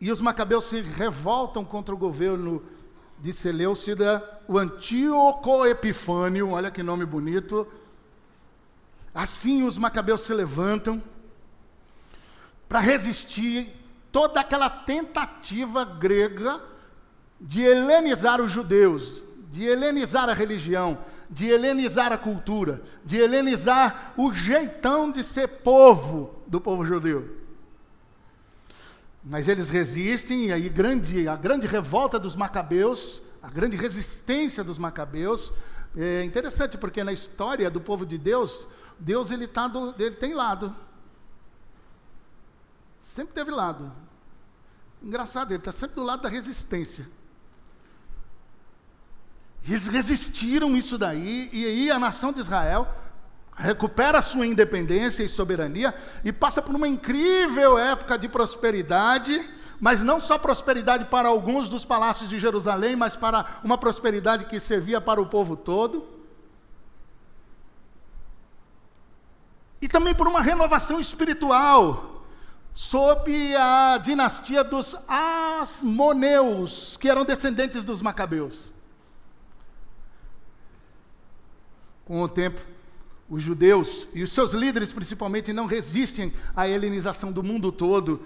E 0.00 0.10
os 0.10 0.18
macabeus 0.22 0.64
se 0.64 0.80
revoltam 0.80 1.62
contra 1.62 1.94
o 1.94 1.98
governo 1.98 2.64
de 3.18 3.34
Seleucida, 3.34 4.24
o 4.48 4.56
Antíoco 4.56 5.66
Epifânio, 5.66 6.52
olha 6.52 6.70
que 6.70 6.82
nome 6.82 7.04
bonito. 7.04 7.68
Assim 9.14 9.62
os 9.62 9.76
macabeus 9.76 10.22
se 10.22 10.32
levantam 10.32 11.02
para 12.66 12.80
resistir 12.80 13.70
toda 14.10 14.40
aquela 14.40 14.70
tentativa 14.70 15.84
grega 15.84 16.75
de 17.40 17.62
helenizar 17.62 18.40
os 18.40 18.50
judeus, 18.50 19.22
de 19.50 19.64
helenizar 19.64 20.28
a 20.28 20.32
religião, 20.32 20.98
de 21.30 21.46
helenizar 21.46 22.12
a 22.12 22.18
cultura, 22.18 22.82
de 23.04 23.16
helenizar 23.16 24.12
o 24.16 24.32
jeitão 24.32 25.10
de 25.10 25.22
ser 25.22 25.48
povo 25.48 26.42
do 26.46 26.60
povo 26.60 26.84
judeu. 26.84 27.36
Mas 29.24 29.48
eles 29.48 29.70
resistem, 29.70 30.46
e 30.46 30.52
aí 30.52 30.68
grande, 30.68 31.28
a 31.28 31.34
grande 31.34 31.66
revolta 31.66 32.18
dos 32.18 32.36
macabeus, 32.36 33.20
a 33.42 33.50
grande 33.50 33.76
resistência 33.76 34.62
dos 34.62 34.78
macabeus, 34.78 35.52
é 35.96 36.22
interessante 36.22 36.76
porque 36.76 37.02
na 37.02 37.12
história 37.12 37.70
do 37.70 37.80
povo 37.80 38.06
de 38.06 38.18
Deus, 38.18 38.68
Deus 38.98 39.30
ele, 39.30 39.46
tá 39.46 39.66
do, 39.66 39.94
ele 39.98 40.14
tem 40.14 40.34
lado. 40.34 40.74
Sempre 43.00 43.34
teve 43.34 43.50
lado. 43.50 43.92
Engraçado, 45.02 45.52
ele 45.52 45.58
está 45.58 45.72
sempre 45.72 45.96
do 45.96 46.02
lado 46.02 46.22
da 46.22 46.28
resistência. 46.28 47.08
Eles 49.68 49.88
resistiram 49.88 50.76
isso 50.76 50.96
daí, 50.96 51.50
e 51.52 51.66
aí 51.66 51.90
a 51.90 51.98
nação 51.98 52.32
de 52.32 52.40
Israel 52.40 52.86
recupera 53.56 54.18
a 54.18 54.22
sua 54.22 54.46
independência 54.46 55.24
e 55.24 55.28
soberania 55.28 55.94
e 56.24 56.30
passa 56.32 56.62
por 56.62 56.74
uma 56.74 56.86
incrível 56.86 57.76
época 57.78 58.16
de 58.18 58.28
prosperidade, 58.28 59.44
mas 59.80 60.02
não 60.02 60.20
só 60.20 60.38
prosperidade 60.38 61.06
para 61.06 61.28
alguns 61.28 61.68
dos 61.68 61.84
palácios 61.84 62.30
de 62.30 62.38
Jerusalém, 62.38 62.94
mas 62.94 63.16
para 63.16 63.60
uma 63.64 63.76
prosperidade 63.76 64.44
que 64.44 64.60
servia 64.60 65.00
para 65.00 65.20
o 65.20 65.26
povo 65.26 65.56
todo. 65.56 66.06
E 69.80 69.88
também 69.88 70.14
por 70.14 70.28
uma 70.28 70.40
renovação 70.40 71.00
espiritual, 71.00 72.24
sob 72.72 73.56
a 73.56 73.98
dinastia 73.98 74.62
dos 74.62 74.94
Asmoneus, 75.08 76.96
que 76.96 77.08
eram 77.08 77.24
descendentes 77.24 77.84
dos 77.84 78.00
Macabeus. 78.00 78.75
Com 82.06 82.22
o 82.22 82.28
tempo, 82.28 82.60
os 83.28 83.42
judeus 83.42 84.06
e 84.14 84.22
os 84.22 84.32
seus 84.32 84.52
líderes, 84.52 84.92
principalmente, 84.92 85.52
não 85.52 85.66
resistem 85.66 86.32
à 86.54 86.68
helenização 86.68 87.32
do 87.32 87.42
mundo 87.42 87.72
todo. 87.72 88.22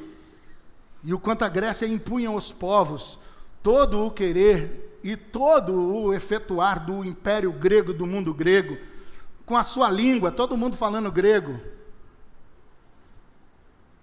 E 1.02 1.14
o 1.14 1.18
quanto 1.18 1.42
a 1.42 1.49
Grécia 1.49 1.87
impunha 1.87 2.28
aos 2.28 2.52
povos 2.52 3.18
todo 3.62 4.04
o 4.04 4.10
querer 4.10 4.99
e 5.02 5.16
todo 5.16 5.75
o 5.75 6.12
efetuar 6.12 6.84
do 6.84 7.02
império 7.02 7.50
grego, 7.52 7.94
do 7.94 8.06
mundo 8.06 8.34
grego, 8.34 8.76
com 9.46 9.56
a 9.56 9.64
sua 9.64 9.90
língua, 9.90 10.30
todo 10.30 10.56
mundo 10.56 10.76
falando 10.76 11.10
grego, 11.10 11.58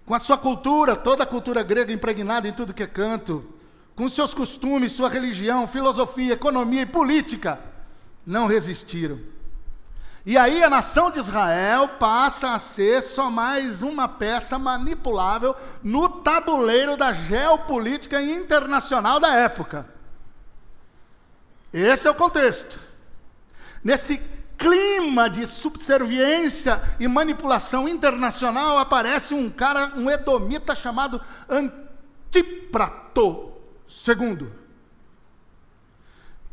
com 0.04 0.14
a 0.14 0.18
sua 0.18 0.36
cultura, 0.36 0.96
toda 0.96 1.22
a 1.22 1.26
cultura 1.26 1.62
grega 1.62 1.92
impregnada 1.92 2.48
em 2.48 2.52
tudo 2.52 2.74
que 2.74 2.82
é 2.82 2.86
canto, 2.86 3.46
com 3.94 4.08
seus 4.08 4.34
costumes, 4.34 4.90
sua 4.90 5.08
religião, 5.08 5.68
filosofia, 5.68 6.32
economia 6.32 6.82
e 6.82 6.86
política, 6.86 7.60
não 8.26 8.48
resistiram. 8.48 9.37
E 10.28 10.36
aí 10.36 10.62
a 10.62 10.68
nação 10.68 11.10
de 11.10 11.18
Israel 11.18 11.88
passa 11.98 12.52
a 12.52 12.58
ser 12.58 13.02
só 13.02 13.30
mais 13.30 13.80
uma 13.80 14.06
peça 14.06 14.58
manipulável 14.58 15.56
no 15.82 16.06
tabuleiro 16.06 16.98
da 16.98 17.14
geopolítica 17.14 18.20
internacional 18.20 19.18
da 19.18 19.34
época. 19.36 19.88
Esse 21.72 22.08
é 22.08 22.10
o 22.10 22.14
contexto. 22.14 22.78
Nesse 23.82 24.20
clima 24.58 25.30
de 25.30 25.46
subserviência 25.46 26.78
e 27.00 27.08
manipulação 27.08 27.88
internacional 27.88 28.76
aparece 28.76 29.32
um 29.32 29.48
cara, 29.48 29.94
um 29.96 30.10
edomita 30.10 30.74
chamado 30.74 31.22
Antiprato 32.28 33.50
II, 34.06 34.52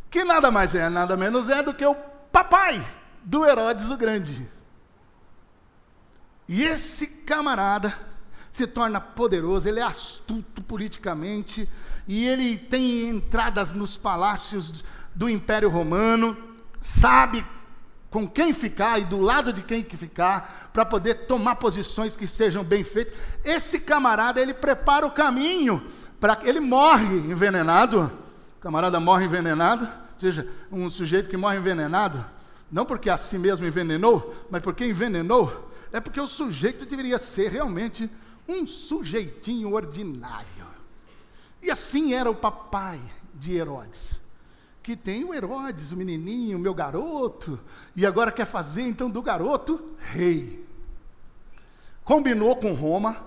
que 0.10 0.24
nada 0.24 0.50
mais 0.50 0.74
é, 0.74 0.88
nada 0.88 1.18
menos 1.18 1.50
é 1.50 1.62
do 1.62 1.74
que 1.74 1.86
o 1.86 1.94
papai 2.32 2.82
do 3.26 3.46
Herodes 3.46 3.90
o 3.90 3.98
Grande. 3.98 4.48
E 6.48 6.64
esse 6.64 7.08
camarada 7.08 7.94
se 8.52 8.66
torna 8.66 9.02
poderoso, 9.02 9.68
ele 9.68 9.82
é 9.82 9.84
astuto 9.84 10.62
politicamente, 10.62 11.68
e 12.08 12.26
ele 12.26 12.58
tem 12.58 13.10
entradas 13.10 13.74
nos 13.74 13.98
palácios 13.98 14.84
do 15.14 15.28
Império 15.28 15.70
Romano, 15.70 16.38
sabe 16.82 17.46
com 18.10 18.26
quem 18.26 18.54
ficar 18.54 18.98
e 19.00 19.04
do 19.04 19.20
lado 19.20 19.52
de 19.52 19.62
quem 19.62 19.84
que 19.84 19.98
ficar, 19.98 20.70
para 20.72 20.86
poder 20.86 21.26
tomar 21.26 21.56
posições 21.56 22.16
que 22.16 22.26
sejam 22.26 22.64
bem 22.64 22.84
feitas. 22.84 23.18
Esse 23.44 23.78
camarada, 23.78 24.40
ele 24.40 24.54
prepara 24.54 25.06
o 25.06 25.12
caminho 25.12 25.86
Pra, 26.20 26.40
ele 26.44 26.60
morre 26.60 27.18
envenenado, 27.18 28.12
o 28.58 28.62
camarada 28.62 29.00
morre 29.00 29.26
envenenado, 29.26 29.84
ou 29.84 30.20
seja, 30.20 30.48
um 30.72 30.90
sujeito 30.90 31.30
que 31.30 31.38
morre 31.38 31.58
envenenado, 31.58 32.26
não 32.72 32.86
porque 32.86 33.10
a 33.10 33.18
si 33.18 33.38
mesmo 33.38 33.66
envenenou, 33.66 34.34
mas 34.50 34.62
porque 34.62 34.86
envenenou, 34.86 35.72
é 35.92 36.00
porque 36.00 36.20
o 36.20 36.28
sujeito 36.28 36.86
deveria 36.86 37.20
ser 37.20 37.52
realmente 37.52 38.10
um 38.48 38.66
sujeitinho 38.68 39.74
ordinário. 39.74 40.68
E 41.62 41.72
assim 41.72 42.14
era 42.14 42.30
o 42.30 42.36
papai 42.36 43.00
de 43.34 43.56
Herodes 43.56 44.22
que 44.86 44.96
tem 44.96 45.24
o 45.24 45.34
Herodes, 45.34 45.92
o 45.92 45.98
menininho, 45.98 46.60
o 46.60 46.62
meu 46.62 46.72
garoto, 46.72 47.60
e 47.96 48.06
agora 48.06 48.32
quer 48.32 48.46
fazer 48.46 48.84
então 48.84 49.10
do 49.10 49.20
garoto 49.20 49.96
rei. 49.98 50.64
Combinou 52.04 52.56
com 52.58 52.72
Roma, 52.76 53.18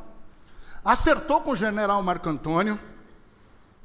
acertou 0.85 1.41
com 1.41 1.51
o 1.51 1.57
general 1.57 2.01
Marco 2.01 2.29
Antônio, 2.29 2.79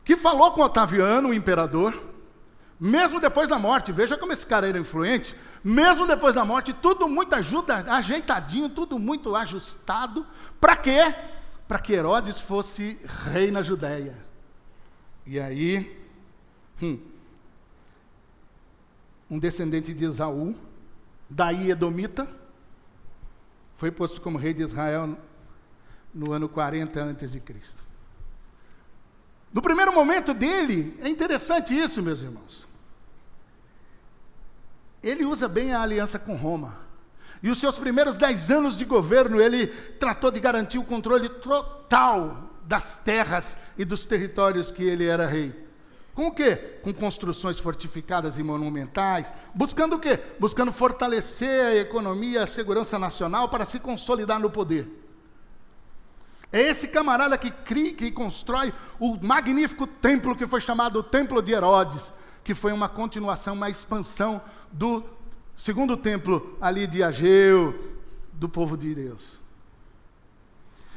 que 0.06 0.16
falou 0.16 0.52
com 0.52 0.62
Otaviano, 0.62 1.30
o 1.30 1.34
imperador, 1.34 2.00
mesmo 2.80 3.20
depois 3.20 3.48
da 3.48 3.58
morte, 3.58 3.92
veja 3.92 4.18
como 4.18 4.34
esse 4.34 4.46
cara 4.46 4.68
era 4.68 4.78
influente, 4.78 5.36
mesmo 5.64 6.06
depois 6.08 6.36
da 6.36 6.44
morte, 6.44 6.74
tudo 6.74 7.08
muito 7.08 7.34
ajuda, 7.36 7.78
ajeitadinho, 7.94 8.70
tudo 8.70 9.00
muito 9.00 9.36
ajustado, 9.36 10.26
para 10.60 10.76
quê? 10.76 11.16
Para 11.68 11.80
que 11.80 11.94
Herodes 11.94 12.40
fosse 12.40 13.00
rei 13.32 13.52
na 13.52 13.62
Judéia. 13.62 14.18
E 15.26 15.40
aí, 15.40 15.98
hum, 16.82 17.00
um 19.30 19.40
descendente 19.40 19.94
de 19.94 20.06
Esaú, 20.06 20.56
daí 21.30 21.72
Edomita, 21.72 22.28
foi 23.76 23.92
posto 23.92 24.22
como 24.22 24.38
rei 24.38 24.54
de 24.54 24.64
Israel 24.64 25.18
no 26.14 26.32
ano 26.32 26.48
40 26.48 27.04
a.C. 27.04 27.42
No 29.54 29.62
primeiro 29.62 29.94
momento 29.94 30.34
dele, 30.34 30.98
é 31.00 31.08
interessante 31.08 31.78
isso, 31.78 32.02
meus 32.02 32.24
irmãos. 32.24 32.68
Ele 35.04 35.24
usa 35.24 35.48
bem 35.48 35.74
a 35.74 35.82
aliança 35.82 36.18
com 36.18 36.36
Roma. 36.36 36.82
E 37.42 37.50
os 37.52 37.60
seus 37.60 37.78
primeiros 37.78 38.18
dez 38.18 38.50
anos 38.50 38.76
de 38.76 38.86
governo, 38.86 39.40
ele 39.40 39.68
tratou 39.68 40.32
de 40.32 40.40
garantir 40.40 40.80
o 40.80 40.84
controle 40.84 41.30
total 41.30 42.50
das 42.64 42.98
terras 42.98 43.58
e 43.78 43.86
dos 43.86 44.06
territórios 44.06 44.72
que 44.72 44.84
ele 44.84 45.06
era 45.06 45.28
rei. 45.28 45.54
Com 46.16 46.28
o 46.28 46.32
quê? 46.32 46.56
Com 46.82 46.94
construções 46.94 47.60
fortificadas 47.60 48.38
e 48.38 48.44
monumentais. 48.44 49.34
Buscando 49.54 49.98
o 49.98 50.00
quê? 50.00 50.20
Buscando 50.40 50.72
fortalecer 50.72 51.66
a 51.66 51.76
economia 51.76 52.44
a 52.44 52.48
segurança 52.48 52.98
nacional 52.98 53.50
para 53.50 53.66
se 53.66 53.80
consolidar 53.80 54.40
no 54.40 54.50
poder. 54.50 55.03
É 56.54 56.62
esse 56.62 56.88
camarada 56.88 57.36
que 57.36 57.50
cria, 57.50 57.96
que 57.96 58.12
constrói 58.12 58.72
o 59.00 59.18
magnífico 59.20 59.88
templo 59.88 60.36
que 60.36 60.46
foi 60.46 60.62
chamado 60.62 61.00
o 61.00 61.04
Templo 61.04 61.42
de 61.42 61.52
Herodes, 61.52 62.14
que 62.44 62.54
foi 62.54 62.72
uma 62.72 62.88
continuação, 62.88 63.56
uma 63.56 63.72
expansão 63.72 64.40
do 64.72 65.04
segundo 65.56 65.98
templo 65.98 66.56
ali 66.62 66.86
de 66.86 67.02
Ageu, 67.02 67.98
do 68.34 68.48
povo 68.48 68.78
de 68.78 68.94
Deus. 68.94 69.42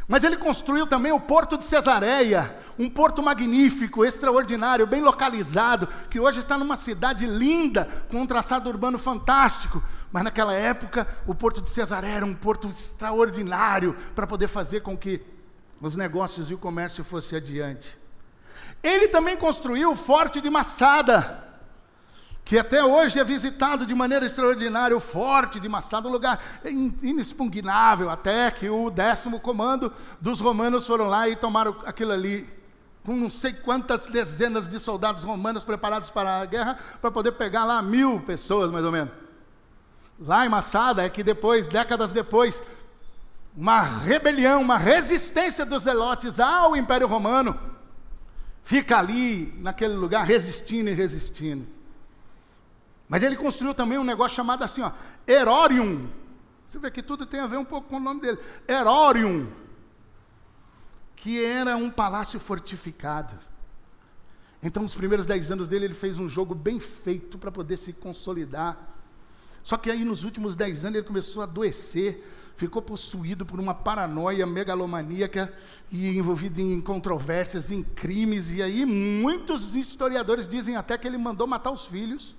Mas 0.07 0.25
ele 0.25 0.37
construiu 0.37 0.87
também 0.87 1.11
o 1.11 1.19
porto 1.19 1.57
de 1.57 1.65
Cesareia, 1.65 2.55
um 2.79 2.91
porto 2.91 3.23
magnífico, 3.23 4.05
extraordinário, 4.05 4.87
bem 4.87 5.01
localizado, 5.01 5.89
que 6.11 6.21
hoje 6.21 6.39
está 6.39 6.59
numa 6.59 6.77
cidade 6.77 7.27
linda, 7.27 7.89
com 8.11 8.21
um 8.21 8.27
traçado 8.27 8.69
urbano 8.69 8.99
fantástico. 8.99 9.83
Mas 10.13 10.23
naquela 10.23 10.53
época, 10.53 11.09
o 11.27 11.35
porto 11.35 11.63
de 11.63 11.71
Cesareia 11.71 12.17
era 12.17 12.27
um 12.27 12.35
porto 12.35 12.69
extraordinário 12.69 13.97
para 14.15 14.27
poder 14.27 14.49
fazer 14.49 14.81
com 14.83 14.97
que 14.97 15.35
os 15.81 15.97
negócios 15.97 16.51
e 16.51 16.55
o 16.55 16.59
comércio 16.59 17.05
fossem 17.05 17.39
adiante. 17.39 17.97
Ele 18.83 19.09
também 19.09 19.37
construiu 19.37 19.91
o 19.91 19.97
forte 19.97 20.41
de 20.41 20.51
Massada, 20.51 21.45
que 22.47 22.57
até 22.57 22.83
hoje 22.85 23.19
é 23.19 23.25
visitado 23.25 23.85
de 23.85 23.93
maneira 23.93 24.25
extraordinária, 24.25 24.97
o 24.97 25.01
Forte 25.01 25.59
de 25.59 25.69
Massada, 25.69 26.07
um 26.07 26.13
lugar 26.13 26.41
inexpugnável, 27.03 28.09
até 28.09 28.53
que 28.53 28.71
o 28.71 28.89
décimo 28.89 29.41
comando 29.41 29.93
dos 30.21 30.41
romanos 30.41 30.87
foram 30.87 31.09
lá 31.09 31.29
e 31.29 31.35
tomaram 31.35 31.77
aquilo 31.85 32.13
ali, 32.13 32.49
com 33.05 33.17
não 33.17 33.33
sei 33.33 33.53
quantas 33.53 34.07
dezenas 34.07 34.69
de 34.69 34.79
soldados 34.79 35.25
romanos 35.25 35.65
preparados 35.65 36.09
para 36.09 36.41
a 36.41 36.45
guerra, 36.45 36.79
para 37.01 37.11
poder 37.11 37.33
pegar 37.33 37.65
lá 37.65 37.83
mil 37.83 38.21
pessoas, 38.21 38.71
mais 38.71 38.85
ou 38.85 38.93
menos. 38.93 39.11
Lá 40.21 40.47
em 40.47 40.49
Massada 40.49 41.05
é 41.05 41.11
que 41.11 41.25
depois, 41.25 41.67
décadas 41.67 42.13
depois, 42.13 42.63
uma 43.57 43.81
rebelião, 43.81 44.61
uma 44.61 44.77
resistência 44.77 45.65
dos 45.65 45.85
zelotes 45.85 46.39
ao 46.39 46.77
Império 46.77 47.07
Romano, 47.07 47.59
fica 48.63 48.99
ali, 48.99 49.55
naquele 49.59 49.95
lugar, 49.95 50.27
resistindo 50.27 50.91
e 50.91 50.93
resistindo. 50.93 51.67
Mas 53.09 53.23
ele 53.23 53.37
construiu 53.37 53.73
também 53.73 53.99
um 53.99 54.05
negócio 54.05 54.37
chamado 54.37 54.63
assim, 54.63 54.83
ó, 54.83 54.93
Herorium. 55.27 56.09
Você 56.67 56.79
vê 56.79 56.91
que 56.91 57.03
tudo 57.03 57.25
tem 57.25 57.41
a 57.41 57.47
ver 57.47 57.57
um 57.57 57.65
pouco 57.65 57.89
com 57.89 57.97
o 57.97 58.01
nome 58.01 58.21
dele. 58.21 58.39
Herorium. 58.67 59.47
Que 61.15 61.43
era 61.43 61.77
um 61.77 61.89
palácio 61.89 62.39
fortificado. 62.41 63.35
Então, 64.63 64.83
nos 64.83 64.95
primeiros 64.95 65.27
dez 65.27 65.51
anos 65.51 65.69
dele, 65.69 65.85
ele 65.85 65.95
fez 65.95 66.19
um 66.19 66.29
jogo 66.29 66.55
bem 66.55 66.81
feito 66.81 67.39
para 67.39 67.53
poder 67.53 67.77
se 67.77 67.93
consolidar. 67.93 68.96
Só 69.67 69.77
que 69.77 69.91
aí, 69.91 70.05
nos 70.05 70.23
últimos 70.23 70.55
dez 70.55 70.85
anos, 70.85 70.99
ele 70.99 71.07
começou 71.07 71.43
a 71.43 71.45
adoecer, 71.45 72.25
ficou 72.55 72.81
possuído 72.81 73.45
por 73.45 73.59
uma 73.59 73.75
paranoia 73.75 74.47
megalomaníaca 74.47 75.53
e 75.91 76.17
envolvido 76.17 76.61
em 76.61 76.81
controvérsias, 76.81 77.73
em 77.73 77.83
crimes. 77.83 78.53
E 78.53 78.63
aí, 78.63 78.87
muitos 78.87 79.75
historiadores 79.75 80.47
dizem 80.47 80.77
até 80.77 80.97
que 80.97 81.09
ele 81.09 81.19
mandou 81.19 81.49
matar 81.49 81.73
os 81.73 81.85
filhos 81.87 82.37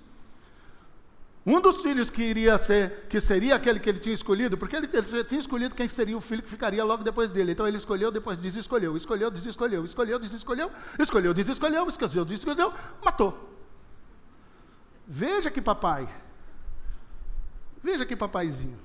um 1.50 1.62
dos 1.62 1.80
filhos 1.80 2.10
que 2.10 2.22
iria 2.22 2.58
ser, 2.58 3.06
que 3.08 3.20
seria 3.22 3.54
aquele 3.56 3.80
que 3.80 3.88
ele 3.88 3.98
tinha 3.98 4.14
escolhido, 4.14 4.58
porque 4.58 4.76
ele, 4.76 4.86
ele 4.92 5.24
tinha 5.24 5.40
escolhido 5.40 5.74
quem 5.74 5.88
seria 5.88 6.14
o 6.14 6.20
filho 6.20 6.42
que 6.42 6.48
ficaria 6.48 6.84
logo 6.84 7.02
depois 7.02 7.30
dele. 7.30 7.52
Então 7.52 7.66
ele 7.66 7.78
escolheu, 7.78 8.10
depois 8.10 8.38
desescolheu, 8.38 8.94
escolheu, 8.96 9.30
desescolheu, 9.30 9.82
escolheu, 9.82 10.18
desescolheu, 10.18 10.70
escolheu, 10.98 11.32
desescolheu, 11.32 11.88
escolheu, 11.88 12.24
desescolheu, 12.26 12.74
matou. 13.02 13.48
Veja 15.06 15.50
que 15.50 15.62
papai. 15.62 16.06
Veja 17.82 18.04
que 18.04 18.16
papaizinho. 18.16 18.78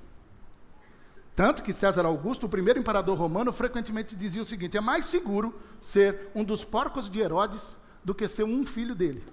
Tanto 1.36 1.64
que 1.64 1.74
César 1.74 2.06
Augusto, 2.06 2.46
o 2.46 2.50
primeiro 2.50 2.80
imperador 2.80 3.18
romano, 3.18 3.52
frequentemente 3.52 4.16
dizia 4.16 4.42
o 4.42 4.46
seguinte: 4.46 4.78
é 4.78 4.82
mais 4.82 5.06
seguro 5.06 5.54
ser 5.82 6.30
um 6.36 6.44
dos 6.44 6.64
porcos 6.64 7.10
de 7.10 7.20
Herodes 7.20 7.78
do 8.04 8.14
que 8.14 8.28
ser 8.28 8.44
um 8.44 8.66
filho 8.66 8.94
dele. 8.94 9.24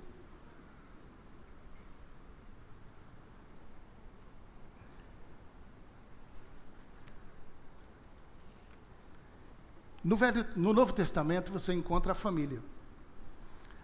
No, 10.02 10.16
Velho, 10.16 10.46
no 10.56 10.72
Novo 10.72 10.94
Testamento 10.94 11.52
você 11.52 11.74
encontra 11.74 12.12
a 12.12 12.14
família, 12.14 12.62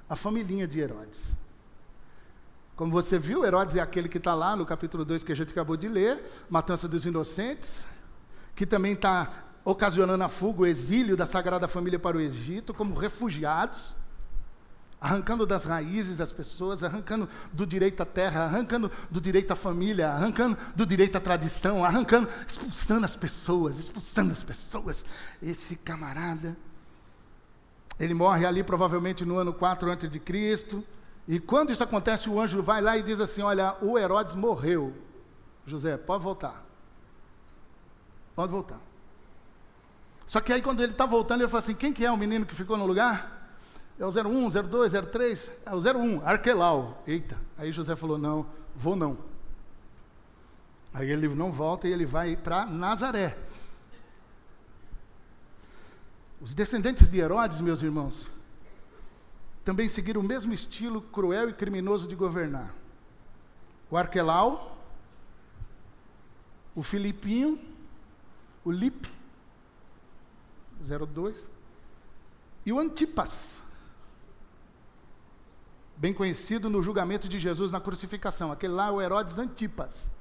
a 0.08 0.16
familhinha 0.16 0.66
de 0.66 0.80
Herodes. 0.80 1.36
Como 2.76 2.92
você 2.92 3.18
viu, 3.18 3.44
Herodes 3.44 3.74
é 3.74 3.80
aquele 3.80 4.08
que 4.08 4.18
está 4.18 4.34
lá 4.34 4.54
no 4.54 4.66
capítulo 4.66 5.04
2 5.04 5.24
que 5.24 5.32
a 5.32 5.36
gente 5.36 5.50
acabou 5.50 5.76
de 5.76 5.88
ler, 5.88 6.44
matança 6.48 6.86
dos 6.86 7.06
inocentes, 7.06 7.88
que 8.54 8.66
também 8.66 8.92
está 8.92 9.44
ocasionando 9.64 10.22
a 10.22 10.28
fuga, 10.28 10.62
o 10.62 10.66
exílio 10.66 11.16
da 11.16 11.26
Sagrada 11.26 11.66
Família 11.66 11.98
para 11.98 12.16
o 12.16 12.20
Egito, 12.20 12.72
como 12.74 12.94
refugiados 12.94 13.96
arrancando 15.00 15.46
das 15.46 15.64
raízes 15.64 16.20
as 16.20 16.32
pessoas, 16.32 16.82
arrancando 16.82 17.28
do 17.52 17.66
direito 17.66 18.02
à 18.02 18.06
terra, 18.06 18.44
arrancando 18.44 18.90
do 19.10 19.20
direito 19.20 19.52
à 19.52 19.56
família, 19.56 20.08
arrancando 20.08 20.56
do 20.74 20.86
direito 20.86 21.16
à 21.16 21.20
tradição, 21.20 21.84
arrancando, 21.84 22.28
expulsando 22.46 23.04
as 23.04 23.14
pessoas, 23.14 23.78
expulsando 23.78 24.32
as 24.32 24.42
pessoas. 24.42 25.04
Esse 25.42 25.76
camarada, 25.76 26.56
ele 28.00 28.14
morre 28.14 28.46
ali 28.46 28.62
provavelmente 28.62 29.24
no 29.24 29.38
ano 29.38 29.52
4 29.52 29.90
antes 29.90 30.10
de 30.10 30.18
Cristo, 30.18 30.82
e 31.26 31.40
quando 31.40 31.72
isso 31.72 31.82
acontece, 31.82 32.30
o 32.30 32.40
anjo 32.40 32.62
vai 32.62 32.80
lá 32.80 32.96
e 32.96 33.02
diz 33.02 33.20
assim: 33.20 33.42
"Olha, 33.42 33.76
o 33.82 33.98
Herodes 33.98 34.34
morreu. 34.34 34.94
José, 35.66 35.96
pode 35.96 36.22
voltar. 36.22 36.64
Pode 38.34 38.52
voltar." 38.52 38.78
Só 40.26 40.40
que 40.40 40.52
aí 40.52 40.62
quando 40.62 40.82
ele 40.82 40.92
está 40.92 41.06
voltando, 41.06 41.40
ele 41.40 41.48
fala 41.48 41.60
assim: 41.60 41.74
"Quem 41.74 41.92
que 41.92 42.04
é 42.04 42.10
o 42.10 42.16
menino 42.16 42.46
que 42.46 42.54
ficou 42.54 42.76
no 42.76 42.86
lugar?" 42.86 43.36
É 43.98 44.04
o 44.04 44.10
01, 44.10 44.50
02, 44.50 44.92
03, 44.92 45.50
é 45.64 45.74
o 45.74 45.80
01, 45.80 46.20
Arquelau. 46.26 47.02
Eita, 47.06 47.40
aí 47.56 47.72
José 47.72 47.96
falou: 47.96 48.18
não, 48.18 48.46
vou 48.74 48.94
não. 48.94 49.16
Aí 50.92 51.10
ele 51.10 51.28
não 51.28 51.50
volta 51.50 51.88
e 51.88 51.92
ele 51.92 52.04
vai 52.04 52.36
para 52.36 52.66
Nazaré. 52.66 53.36
Os 56.40 56.54
descendentes 56.54 57.08
de 57.08 57.18
Herodes, 57.18 57.60
meus 57.60 57.82
irmãos, 57.82 58.30
também 59.66 59.88
seguiram 59.88 60.20
o 60.20 60.24
mesmo 60.24 60.52
estilo 60.52 61.02
cruel 61.02 61.50
e 61.50 61.52
criminoso 61.52 62.06
de 62.06 62.14
governar. 62.14 62.72
O 63.90 63.96
Arquelau, 63.96 64.78
o 66.72 66.84
Filipinho, 66.84 67.58
o 68.64 68.70
Lipe, 68.70 69.10
02, 70.80 71.50
e 72.64 72.72
o 72.72 72.78
Antipas, 72.78 73.60
bem 75.96 76.14
conhecido 76.14 76.70
no 76.70 76.80
julgamento 76.80 77.28
de 77.28 77.40
Jesus 77.40 77.72
na 77.72 77.80
crucificação. 77.80 78.52
Aquele 78.52 78.72
lá 78.72 78.86
é 78.86 78.90
o 78.92 79.02
Herodes 79.02 79.36
Antipas. 79.36 80.12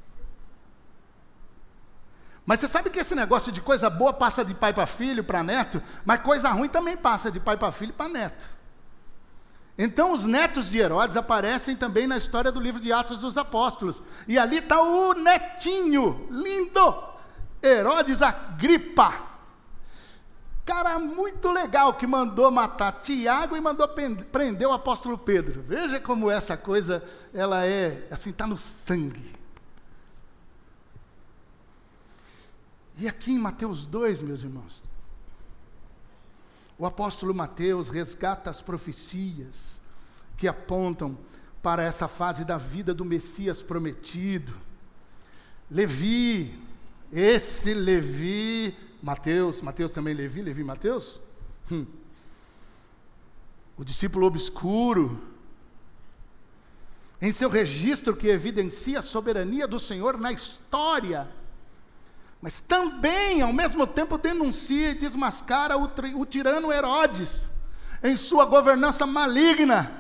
Mas 2.48 2.62
você 2.62 2.68
sabe 2.68 2.90
que 2.90 2.98
esse 2.98 3.14
negócio 3.14 3.52
de 3.52 3.62
coisa 3.62 3.92
boa 3.92 4.12
passa 4.12 4.44
de 4.44 4.56
pai 4.56 4.74
para 4.74 4.88
filho, 4.88 5.24
para 5.24 5.44
neto, 5.44 5.80
mas 6.04 6.24
coisa 6.24 6.50
ruim 6.50 6.68
também 6.68 6.98
passa 6.98 7.30
de 7.30 7.40
pai 7.40 7.58
para 7.58 7.72
filho 7.72 7.94
para 7.94 8.10
neto. 8.10 8.55
Então, 9.78 10.14
os 10.14 10.24
netos 10.24 10.70
de 10.70 10.78
Herodes 10.78 11.18
aparecem 11.18 11.76
também 11.76 12.08
na 12.08 12.18
história 12.18 12.52
do 12.52 12.60
livro 12.60 12.80
de 12.80 12.94
Atos 12.94 13.20
dos 13.20 13.38
Apóstolos. 13.38 14.02
E 14.28 14.38
ali 14.38 14.60
está 14.60 14.82
o 14.82 15.14
netinho, 15.14 16.28
lindo, 16.32 17.04
Herodes 17.62 18.22
Agripa. 18.22 19.14
Cara 20.66 20.98
muito 20.98 21.52
legal 21.52 21.94
que 21.94 22.08
mandou 22.08 22.50
matar 22.50 22.94
Tiago 22.94 23.56
e 23.56 23.62
mandou 23.62 23.88
prender 23.88 24.68
o 24.68 24.74
apóstolo 24.74 25.18
Pedro. 25.18 25.62
Veja 25.62 26.00
como 26.00 26.32
essa 26.32 26.58
coisa, 26.58 27.04
ela 27.34 27.66
é, 27.66 28.08
assim, 28.10 28.32
está 28.32 28.48
no 28.48 28.58
sangue. 28.58 29.32
E 32.98 33.08
aqui 33.08 33.34
em 33.34 33.40
Mateus 33.40 33.86
2, 33.86 34.22
meus 34.22 34.42
irmãos, 34.42 34.84
o 36.78 36.86
apóstolo 36.86 37.34
Mateus 37.34 37.90
resgata 37.90 38.50
as 38.50 38.62
profecias 38.62 39.82
que 40.38 40.48
apontam 40.48 41.18
para 41.62 41.84
essa 41.84 42.08
fase 42.08 42.44
da 42.44 42.58
vida 42.58 42.94
do 42.94 43.06
Messias 43.06 43.62
prometido. 43.62 44.54
Levi, 45.72 46.60
esse 47.12 47.74
Levi, 47.74 48.76
Mateus, 49.02 49.62
Mateus 49.62 49.92
também 49.92 50.14
Levi, 50.14 50.42
Levi 50.42 50.64
Mateus? 50.64 51.20
Hum. 51.72 51.86
O 53.78 53.84
discípulo 53.84 54.28
obscuro, 54.28 55.22
em 57.22 57.32
seu 57.32 57.50
registro 57.50 58.16
que 58.16 58.28
evidencia 58.28 59.00
a 59.00 59.02
soberania 59.02 59.68
do 59.68 59.80
Senhor 59.80 60.18
na 60.18 60.32
história 60.32 61.28
mas 62.42 62.60
também, 62.60 63.42
ao 63.42 63.52
mesmo 63.52 63.88
tempo, 63.88 64.18
denuncia 64.18 64.92
e 64.92 64.94
desmascara 64.94 65.78
o, 65.78 65.90
o 66.16 66.26
tirano 66.26 66.72
Herodes 66.72 67.50
em 68.04 68.16
sua 68.16 68.46
governança 68.46 69.06
maligna. 69.06 69.92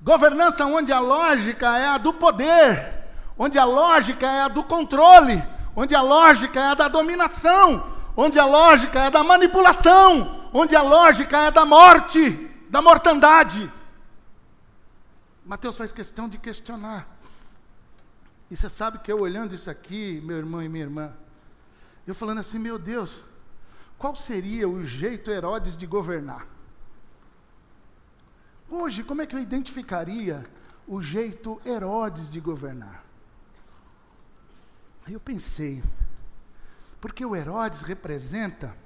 Governança 0.00 0.66
onde 0.66 0.92
a 0.92 0.98
lógica 0.98 1.78
é 1.78 1.86
a 1.86 1.98
do 1.98 2.12
poder, 2.12 3.04
onde 3.38 3.58
a 3.58 3.64
lógica 3.64 4.26
é 4.26 4.42
a 4.42 4.48
do 4.48 4.64
controle, 4.64 5.42
onde 5.76 5.94
a 5.94 6.02
lógica 6.02 6.58
é 6.58 6.66
a 6.70 6.74
da 6.74 6.88
dominação, 6.88 7.86
onde 8.16 8.38
a 8.38 8.44
lógica 8.44 8.98
é 8.98 9.10
da 9.10 9.22
manipulação, 9.22 10.48
onde 10.52 10.74
a 10.74 10.82
lógica 10.82 11.38
é 11.38 11.50
da 11.52 11.64
morte, 11.64 12.50
da 12.68 12.82
mortandade. 12.82 13.70
Mateus 15.46 15.76
faz 15.76 15.92
questão 15.92 16.28
de 16.28 16.38
questionar. 16.38 17.06
E 18.52 18.56
você 18.56 18.68
sabe 18.68 18.98
que 18.98 19.10
eu 19.10 19.18
olhando 19.18 19.54
isso 19.54 19.70
aqui, 19.70 20.20
meu 20.22 20.36
irmão 20.36 20.62
e 20.62 20.68
minha 20.68 20.84
irmã, 20.84 21.10
eu 22.06 22.14
falando 22.14 22.40
assim, 22.40 22.58
meu 22.58 22.78
Deus, 22.78 23.24
qual 23.96 24.14
seria 24.14 24.68
o 24.68 24.84
jeito 24.84 25.30
Herodes 25.30 25.74
de 25.74 25.86
governar? 25.86 26.46
Hoje, 28.68 29.02
como 29.02 29.22
é 29.22 29.26
que 29.26 29.34
eu 29.34 29.40
identificaria 29.40 30.42
o 30.86 31.00
jeito 31.00 31.62
Herodes 31.64 32.28
de 32.28 32.40
governar? 32.40 33.02
Aí 35.06 35.14
eu 35.14 35.20
pensei, 35.20 35.82
porque 37.00 37.24
o 37.24 37.34
Herodes 37.34 37.80
representa 37.80 38.76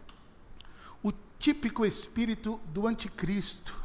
o 1.02 1.11
típico 1.40 1.85
espírito 1.85 2.61
do 2.68 2.87
anticristo, 2.87 3.76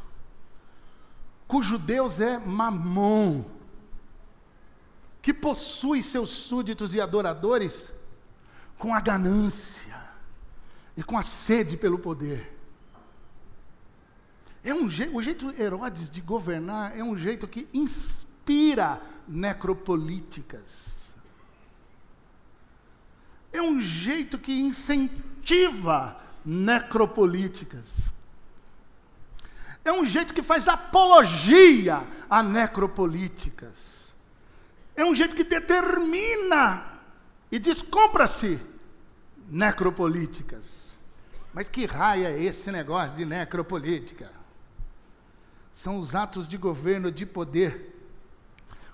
cujo 1.48 1.80
Deus 1.80 2.20
é 2.20 2.38
Mamon 2.38 3.61
que 5.22 5.34
possui 5.34 6.04
seus 6.04 6.30
súditos 6.30 6.94
e 6.94 7.02
adoradores 7.02 7.94
com 8.78 8.94
a 8.94 9.00
ganância 9.00 10.00
e 10.98 11.04
com 11.04 11.18
a 11.18 11.22
sede 11.22 11.78
pelo 11.78 12.00
poder. 12.00 12.58
É 14.64 14.74
um 14.74 14.90
jeito, 14.90 15.16
o 15.16 15.22
jeito 15.22 15.62
Herodes 15.62 16.10
de 16.10 16.22
governar 16.22 16.98
é 16.98 17.04
um 17.04 17.18
jeito 17.18 17.48
que 17.48 17.68
inspira 17.74 19.02
necropolíticas. 19.28 21.16
É 23.54 23.62
um 23.62 23.82
jeito 23.82 24.40
que 24.40 24.54
incentiva 24.54 26.20
necropolíticas. 26.46 28.14
É 29.84 29.92
um 29.92 30.06
jeito 30.06 30.34
que 30.34 30.44
faz 30.44 30.68
apologia 30.68 32.08
a 32.30 32.42
necropolíticas. 32.42 33.91
É 34.96 35.06
um 35.06 35.16
jeito 35.16 35.36
que 35.36 35.44
determina 35.44 37.00
e 37.52 37.60
descompra-se 37.60 38.60
necropolíticas. 39.50 40.98
Mas 41.54 41.68
que 41.68 41.86
raia 41.86 42.30
é 42.30 42.44
esse 42.44 42.72
negócio 42.72 43.18
de 43.18 43.26
necropolítica? 43.26 44.32
São 45.74 45.98
os 45.98 46.16
atos 46.16 46.48
de 46.48 46.58
governo 46.58 47.12
de 47.12 47.26
poder 47.26 47.92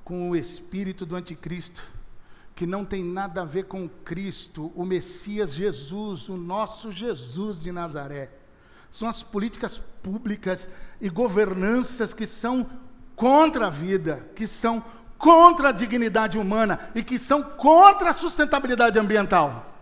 com 0.04 0.30
o 0.30 0.36
espírito 0.36 1.06
do 1.06 1.16
anticristo, 1.16 1.84
que 2.56 2.66
não 2.66 2.86
tem 2.86 3.04
nada 3.04 3.42
a 3.42 3.46
ver 3.46 3.66
com 3.66 3.90
Cristo, 3.90 4.72
o 4.74 4.86
Messias 4.86 5.54
Jesus, 5.54 6.30
o 6.30 6.38
nosso 6.38 6.92
Jesus 6.92 7.60
de 7.60 7.72
Nazaré. 7.72 8.32
São 8.90 9.08
as 9.08 9.22
políticas 9.22 9.82
públicas 10.02 10.70
e 11.02 11.10
governanças 11.10 12.14
que 12.14 12.26
são 12.26 12.70
contra 13.16 13.68
a 13.68 13.70
vida, 13.70 14.30
que 14.34 14.48
são 14.48 14.84
contra 15.18 15.70
a 15.70 15.72
dignidade 15.72 16.38
humana 16.38 16.92
e 16.94 17.04
que 17.04 17.18
são 17.18 17.42
contra 17.42 18.12
a 18.12 18.14
sustentabilidade 18.14 19.00
ambiental. 19.00 19.74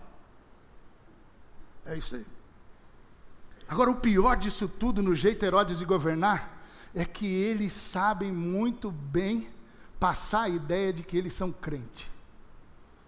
É 1.86 1.98
isso 1.98 2.16
aí. 2.16 2.26
Agora, 3.68 3.90
o 3.90 3.96
pior 3.96 4.36
disso 4.38 4.68
tudo, 4.68 5.02
no 5.02 5.16
jeito 5.16 5.44
Herodes 5.44 5.80
de 5.80 5.86
governar, 5.86 6.64
é 6.94 7.04
que 7.04 7.26
eles 7.26 7.74
sabem 7.74 8.32
muito 8.32 8.92
bem 8.92 9.50
passar 10.00 10.44
a 10.44 10.50
ideia 10.50 10.94
de 10.94 11.04
que 11.04 11.18
eles 11.18 11.34
são 11.34 11.52
crente, 11.52 12.10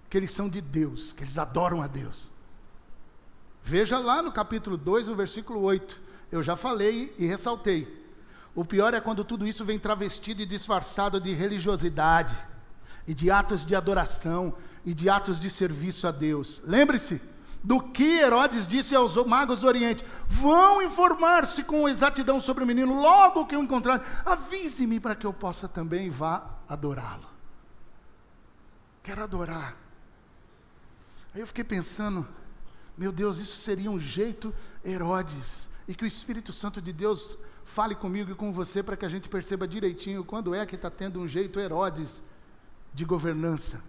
que 0.10 0.18
eles 0.18 0.32
são 0.32 0.50
de 0.50 0.62
Deus, 0.62 1.13
que 1.13 1.24
eles 1.24 1.38
adoram 1.38 1.82
a 1.82 1.88
Deus. 1.88 2.34
Veja 3.62 3.98
lá 3.98 4.22
no 4.22 4.32
capítulo 4.32 4.78
2, 4.78 5.10
o 5.10 5.16
versículo 5.16 5.62
8. 5.62 6.02
Eu 6.32 6.42
já 6.42 6.56
falei 6.56 7.13
e 7.18 7.26
ressaltei. 7.26 8.07
O 8.58 8.65
pior 8.65 8.91
é 8.96 9.00
quando 9.00 9.24
tudo 9.24 9.46
isso 9.46 9.63
vem 9.63 9.78
travestido 9.78 10.41
e 10.41 10.46
disfarçado 10.48 11.22
de 11.22 11.32
religiosidade, 11.32 12.36
e 13.06 13.13
de 13.13 13.30
atos 13.30 13.63
de 13.63 13.76
adoração, 13.76 14.56
e 14.84 14.96
de 14.96 15.08
atos 15.08 15.39
de 15.39 15.48
serviço 15.48 16.08
a 16.08 16.12
Deus. 16.12 16.60
Lembre-se 16.65 17.22
do 17.63 17.80
que 17.80 18.17
Herodes 18.17 18.65
disse 18.65 18.96
aos 18.96 19.15
magos 19.28 19.62
do 19.62 19.67
Oriente: 19.67 20.04
vão 20.28 20.82
informar-se 20.82 21.63
com 21.63 21.88
exatidão 21.88 22.41
sobre 22.41 22.63
o 22.63 22.67
menino, 22.67 23.00
logo 23.00 23.46
que 23.46 23.56
o 23.56 23.62
encontrarem, 23.62 24.04
avise-me 24.26 25.00
para 25.00 25.13
que 25.13 25.28
eu 25.28 25.32
possa 25.34 25.67
também 25.67 26.10
vá 26.10 26.43
adorá-lo. 26.67 27.30
Quero 29.04 29.22
adorar. 29.22 29.78
Aí 31.32 31.41
eu 31.41 31.48
fiquei 31.48 31.63
pensando, 31.63 32.28
meu 32.98 33.12
Deus, 33.12 33.38
isso 33.38 33.58
seria 33.58 33.91
um 33.91 34.00
jeito 34.00 34.52
Herodes, 34.84 35.70
e 35.88 35.93
que 35.93 36.04
o 36.04 36.08
Espírito 36.08 36.52
Santo 36.52 36.82
de 36.82 36.91
Deus 36.91 37.38
fale 37.68 37.94
comigo 37.96 38.32
e 38.32 38.36
com 38.36 38.52
você 38.52 38.82
para 38.82 38.96
que 38.96 39.06
a 39.06 39.10
gente 39.10 39.28
perceba 39.28 39.68
direitinho 39.68 40.24
quando 40.24 40.56
é 40.56 40.66
que 40.66 40.76
está 40.76 40.90
tendo 40.90 41.20
um 41.20 41.28
jeito 41.28 41.60
Herodes 41.60 42.24
de 42.94 43.04
governança. 43.04 43.84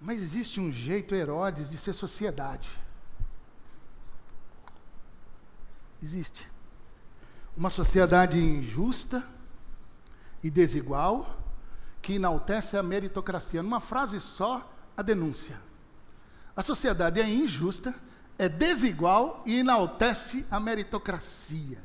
Mas 0.00 0.20
existe 0.20 0.58
um 0.58 0.72
jeito 0.72 1.14
Herodes 1.14 1.70
de 1.70 1.76
ser 1.76 1.92
sociedade. 1.92 2.68
Existe. 6.02 6.50
Uma 7.56 7.70
sociedade 7.70 8.38
injusta 8.40 9.24
e 10.42 10.50
desigual 10.50 11.38
que 12.00 12.14
enaltece 12.14 12.76
a 12.76 12.82
meritocracia. 12.82 13.62
Numa 13.62 13.78
frase 13.78 14.18
só, 14.18 14.68
a 14.96 15.02
denúncia. 15.02 15.60
A 16.56 16.62
sociedade 16.62 17.20
é 17.20 17.28
injusta 17.28 17.94
é 18.38 18.48
desigual 18.48 19.42
e 19.46 19.58
enaltece 19.58 20.46
a 20.50 20.58
meritocracia. 20.58 21.78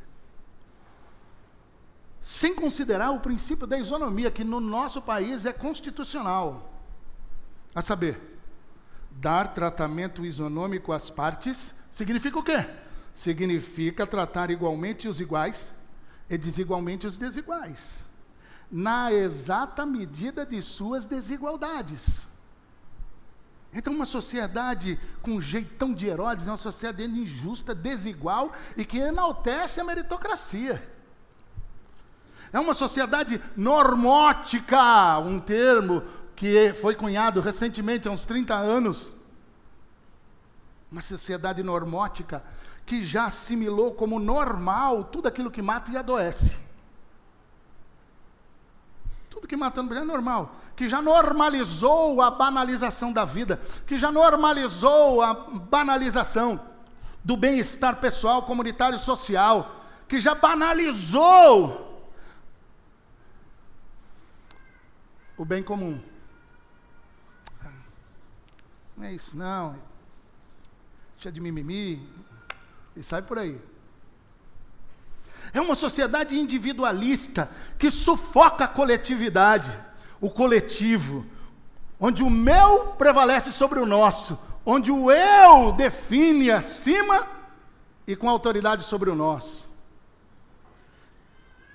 Sem 2.23 2.53
considerar 2.53 3.12
o 3.12 3.19
princípio 3.19 3.65
da 3.65 3.77
isonomia, 3.79 4.31
que 4.31 4.43
no 4.43 4.60
nosso 4.60 5.01
país 5.01 5.45
é 5.45 5.53
constitucional. 5.53 6.73
A 7.73 7.81
saber, 7.81 8.39
dar 9.12 9.53
tratamento 9.53 10.25
isonômico 10.25 10.91
às 10.91 11.10
partes 11.10 11.73
significa 11.91 12.38
o 12.38 12.43
quê? 12.43 12.67
Significa 13.13 14.05
tratar 14.05 14.51
igualmente 14.51 15.07
os 15.07 15.19
iguais 15.21 15.73
e 16.29 16.38
desigualmente 16.38 17.07
os 17.07 17.17
desiguais, 17.17 18.05
na 18.69 19.12
exata 19.12 19.86
medida 19.86 20.45
de 20.45 20.62
suas 20.62 21.05
desigualdades. 21.05 22.27
Então, 23.73 23.93
uma 23.93 24.06
sociedade 24.06 24.99
com 25.21 25.32
um 25.32 25.41
jeitão 25.41 25.93
de 25.93 26.08
Herodes 26.08 26.47
é 26.47 26.51
uma 26.51 26.58
sociedade 26.58 27.03
injusta, 27.03 27.75
desigual 27.75 28.51
e 28.75 28.86
que 28.86 28.97
enaltece 28.97 29.80
a 29.80 29.84
meritocracia. 29.84 30.82
É 32.51 32.60
uma 32.60 32.73
sociedade 32.73 33.41
normótica, 33.56 35.19
um 35.19 35.39
termo 35.39 36.03
que 36.36 36.73
foi 36.73 36.95
cunhado 36.95 37.41
recentemente, 37.41 38.08
há 38.08 38.12
uns 38.12 38.23
30 38.23 38.56
anos. 38.56 39.12
Uma 40.89 41.01
sociedade 41.01 41.62
normótica 41.62 42.43
que 42.86 43.03
já 43.03 43.25
assimilou 43.25 43.93
como 43.93 44.17
normal 44.17 45.03
tudo 45.03 45.27
aquilo 45.27 45.51
que 45.51 45.62
mata 45.62 45.91
e 45.91 45.97
adoece. 45.97 46.66
Tudo 49.38 49.47
que 49.47 49.56
mata 49.56 49.82
é 49.82 50.04
normal. 50.04 50.56
Que 50.76 50.89
já 50.89 51.00
normalizou 51.00 52.23
a 52.23 52.32
banalização 52.32 53.13
da 53.13 53.23
vida. 53.23 53.62
Que 53.86 53.95
já 53.95 54.12
normalizou 54.12 55.21
a 55.21 55.36
banalização 55.36 56.60
do 57.23 57.38
bem-estar 57.38 57.97
pessoal, 57.97 58.41
comunitário 58.41 58.97
social. 58.97 59.84
Que 60.08 60.19
já 60.19 60.34
banalizou 60.34 61.86
o 65.38 65.45
bem 65.45 65.62
comum. 65.62 66.02
Não 68.97 69.06
é 69.06 69.13
isso, 69.13 69.38
não. 69.38 69.78
Deixa 71.15 71.32
de 71.32 71.39
mimimi. 71.39 72.10
E 72.95 73.04
sai 73.04 73.21
por 73.21 73.38
aí. 73.38 73.62
É 75.53 75.62
uma 75.62 75.75
sociedade 75.75 76.38
individualista 76.38 77.49
que 77.77 77.89
sufoca 77.89 78.65
a 78.65 78.67
coletividade, 78.67 79.77
o 80.19 80.29
coletivo, 80.29 81.25
onde 81.99 82.23
o 82.23 82.29
meu 82.29 82.93
prevalece 82.97 83.51
sobre 83.51 83.79
o 83.79 83.86
nosso, 83.86 84.38
onde 84.65 84.91
o 84.91 85.12
eu 85.12 85.71
define 85.71 86.51
acima 86.51 87.27
e 88.05 88.15
com 88.15 88.29
autoridade 88.29 88.83
sobre 88.83 89.10
o 89.10 89.15
nosso. 89.15 89.67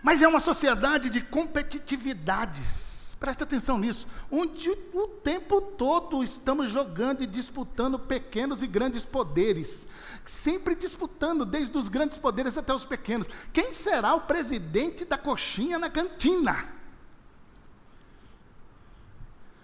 Mas 0.02 0.20
é 0.20 0.28
uma 0.28 0.40
sociedade 0.40 1.08
de 1.08 1.20
competitividades. 1.20 2.91
Presta 3.22 3.44
atenção 3.44 3.78
nisso. 3.78 4.04
Onde 4.28 4.68
o 4.92 5.06
tempo 5.06 5.60
todo 5.60 6.24
estamos 6.24 6.68
jogando 6.70 7.22
e 7.22 7.26
disputando 7.26 7.96
pequenos 7.96 8.64
e 8.64 8.66
grandes 8.66 9.04
poderes. 9.04 9.86
Sempre 10.24 10.74
disputando, 10.74 11.44
desde 11.44 11.78
os 11.78 11.88
grandes 11.88 12.18
poderes 12.18 12.58
até 12.58 12.74
os 12.74 12.84
pequenos. 12.84 13.28
Quem 13.52 13.72
será 13.72 14.12
o 14.16 14.22
presidente 14.22 15.04
da 15.04 15.16
coxinha 15.16 15.78
na 15.78 15.88
cantina? 15.88 16.66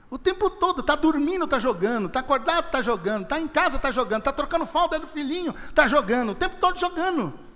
O 0.09 0.17
tempo 0.17 0.49
todo, 0.51 0.81
está 0.81 0.95
dormindo, 0.95 1.45
está 1.45 1.59
jogando, 1.59 2.07
está 2.07 2.21
acordado, 2.21 2.67
está 2.67 2.81
jogando, 2.81 3.25
está 3.25 3.41
em 3.41 3.49
casa, 3.49 3.75
está 3.75 3.91
jogando, 3.91 4.21
está 4.21 4.33
trocando 4.33 4.67
falta 4.67 5.01
do 5.01 5.09
filhinho, 5.09 5.53
está 5.69 5.89
jogando, 5.89 6.31
o 6.31 6.35
tempo 6.37 6.59
todo 6.61 6.79
jogando. 6.79 7.48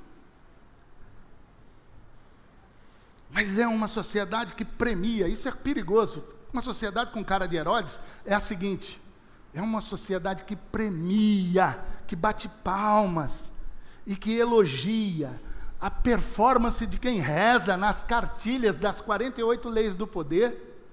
Mas 3.33 3.59
é 3.59 3.67
uma 3.67 3.89
sociedade 3.89 4.53
que 4.53 4.65
premia, 4.65 5.27
isso 5.27 5.49
é 5.49 5.53
perigoso. 5.53 6.23
Uma 6.53 6.61
sociedade 6.61 7.13
com 7.13 7.25
cara 7.25 7.49
de 7.49 7.57
Herodes 7.57 7.99
é 8.27 8.35
a 8.35 8.41
seguinte: 8.41 9.01
é 9.55 9.63
uma 9.63 9.81
sociedade 9.81 10.45
que 10.45 10.55
premia, 10.55 11.83
que 12.07 12.15
bate 12.15 12.49
palmas 12.63 13.51
e 14.07 14.15
que 14.15 14.37
elogia 14.37 15.41
a 15.81 15.91
performance 15.91 16.87
de 16.87 16.99
quem 16.99 17.21
reza 17.21 17.77
nas 17.77 18.03
cartilhas 18.03 18.79
das 18.79 19.01
48 19.01 19.69
leis 19.69 19.97
do 19.97 20.07
poder, 20.07 20.87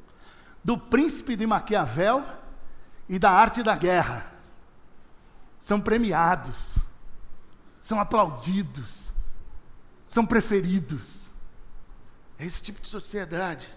do 0.63 0.77
príncipe 0.77 1.35
de 1.35 1.45
Maquiavel 1.45 2.23
e 3.07 3.19
da 3.19 3.31
arte 3.31 3.61
da 3.61 3.75
guerra. 3.75 4.25
São 5.59 5.79
premiados, 5.79 6.77
são 7.81 7.99
aplaudidos, 7.99 9.13
são 10.07 10.25
preferidos. 10.25 11.28
É 12.39 12.45
esse 12.45 12.61
tipo 12.61 12.79
de 12.79 12.87
sociedade. 12.87 13.69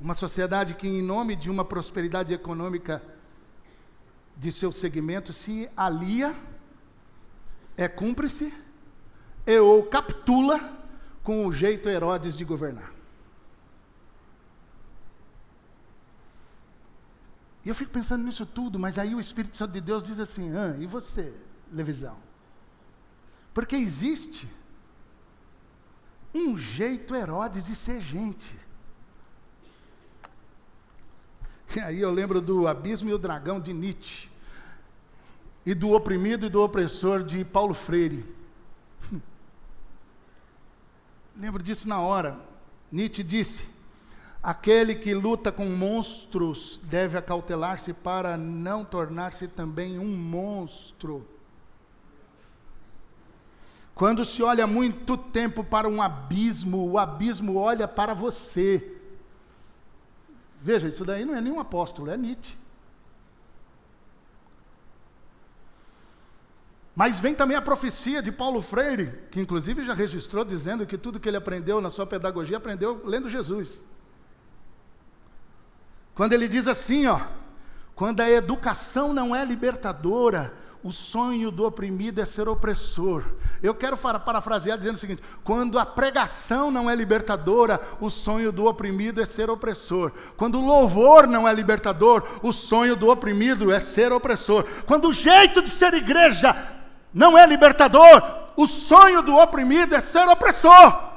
Uma 0.00 0.14
sociedade 0.14 0.74
que, 0.74 0.88
em 0.88 1.02
nome 1.02 1.36
de 1.36 1.50
uma 1.50 1.64
prosperidade 1.64 2.32
econômica 2.32 3.02
de 4.36 4.50
seu 4.50 4.72
segmento, 4.72 5.32
se 5.32 5.70
alia, 5.76 6.34
é 7.76 7.86
cúmplice 7.86 8.52
e 9.46 9.58
ou 9.58 9.84
capitula 9.84 10.58
com 11.22 11.46
o 11.46 11.52
jeito 11.52 11.88
Herodes 11.88 12.36
de 12.36 12.44
governar. 12.44 12.92
E 17.64 17.68
eu 17.68 17.74
fico 17.74 17.92
pensando 17.92 18.24
nisso 18.24 18.44
tudo, 18.44 18.78
mas 18.78 18.98
aí 18.98 19.14
o 19.14 19.20
Espírito 19.20 19.56
Santo 19.56 19.72
de 19.72 19.80
Deus 19.80 20.02
diz 20.02 20.18
assim: 20.18 20.56
ah, 20.56 20.76
e 20.80 20.86
você, 20.86 21.32
Levisão? 21.70 22.16
Porque 23.54 23.76
existe 23.76 24.48
um 26.34 26.56
jeito 26.56 27.14
Herodes 27.14 27.66
de 27.66 27.74
ser 27.74 28.00
gente. 28.00 28.54
E 31.74 31.80
aí 31.80 32.00
eu 32.00 32.10
lembro 32.10 32.40
do 32.40 32.68
Abismo 32.68 33.08
e 33.08 33.14
o 33.14 33.18
Dragão 33.18 33.58
de 33.58 33.72
Nietzsche, 33.72 34.28
e 35.64 35.74
do 35.74 35.92
oprimido 35.92 36.46
e 36.46 36.50
do 36.50 36.60
opressor 36.60 37.22
de 37.22 37.44
Paulo 37.44 37.72
Freire. 37.72 38.24
Lembro 41.36 41.62
disso 41.62 41.88
na 41.88 42.00
hora. 42.00 42.38
Nietzsche 42.90 43.22
disse: 43.22 43.66
Aquele 44.42 44.94
que 44.94 45.14
luta 45.14 45.50
com 45.50 45.64
monstros 45.66 46.80
deve 46.84 47.16
acautelar-se 47.16 47.92
para 47.92 48.36
não 48.36 48.84
tornar-se 48.84 49.48
também 49.48 49.98
um 49.98 50.14
monstro. 50.14 51.26
Quando 53.94 54.24
se 54.24 54.42
olha 54.42 54.66
muito 54.66 55.16
tempo 55.16 55.62
para 55.62 55.88
um 55.88 56.00
abismo, 56.00 56.90
o 56.90 56.98
abismo 56.98 57.56
olha 57.56 57.86
para 57.86 58.14
você. 58.14 58.96
Veja, 60.62 60.88
isso 60.88 61.04
daí 61.04 61.24
não 61.24 61.34
é 61.34 61.40
nenhum 61.40 61.60
apóstolo, 61.60 62.10
é 62.10 62.16
Nietzsche. 62.16 62.56
Mas 66.94 67.18
vem 67.18 67.34
também 67.34 67.56
a 67.56 67.62
profecia 67.62 68.22
de 68.22 68.30
Paulo 68.30 68.60
Freire, 68.60 69.24
que 69.30 69.40
inclusive 69.40 69.82
já 69.82 69.94
registrou 69.94 70.44
dizendo 70.44 70.86
que 70.86 70.98
tudo 70.98 71.18
que 71.18 71.28
ele 71.28 71.38
aprendeu 71.38 71.80
na 71.80 71.88
sua 71.88 72.06
pedagogia 72.06 72.58
aprendeu 72.58 73.00
lendo 73.04 73.30
Jesus. 73.30 73.82
Quando 76.14 76.34
ele 76.34 76.46
diz 76.46 76.68
assim, 76.68 77.06
ó, 77.06 77.20
quando 77.94 78.20
a 78.20 78.30
educação 78.30 79.12
não 79.12 79.34
é 79.34 79.44
libertadora, 79.44 80.52
o 80.82 80.92
sonho 80.92 81.50
do 81.50 81.64
oprimido 81.64 82.20
é 82.20 82.24
ser 82.24 82.48
opressor. 82.48 83.22
Eu 83.62 83.74
quero 83.74 83.96
parafrasear 83.96 84.76
dizendo 84.76 84.96
o 84.96 84.98
seguinte: 84.98 85.22
quando 85.44 85.78
a 85.78 85.86
pregação 85.86 86.70
não 86.70 86.90
é 86.90 86.94
libertadora, 86.94 87.80
o 88.00 88.10
sonho 88.10 88.50
do 88.50 88.66
oprimido 88.66 89.20
é 89.22 89.24
ser 89.24 89.48
opressor. 89.48 90.10
Quando 90.36 90.58
o 90.58 90.66
louvor 90.66 91.28
não 91.28 91.46
é 91.46 91.54
libertador, 91.54 92.24
o 92.42 92.52
sonho 92.52 92.96
do 92.96 93.08
oprimido 93.08 93.72
é 93.72 93.78
ser 93.78 94.12
opressor. 94.12 94.64
Quando 94.86 95.08
o 95.08 95.12
jeito 95.12 95.62
de 95.62 95.68
ser 95.68 95.94
igreja 95.94 96.54
não 97.14 97.38
é 97.38 97.46
libertador, 97.46 98.22
o 98.56 98.66
sonho 98.66 99.22
do 99.22 99.36
oprimido 99.36 99.94
é 99.94 100.00
ser 100.00 100.28
opressor. 100.28 101.11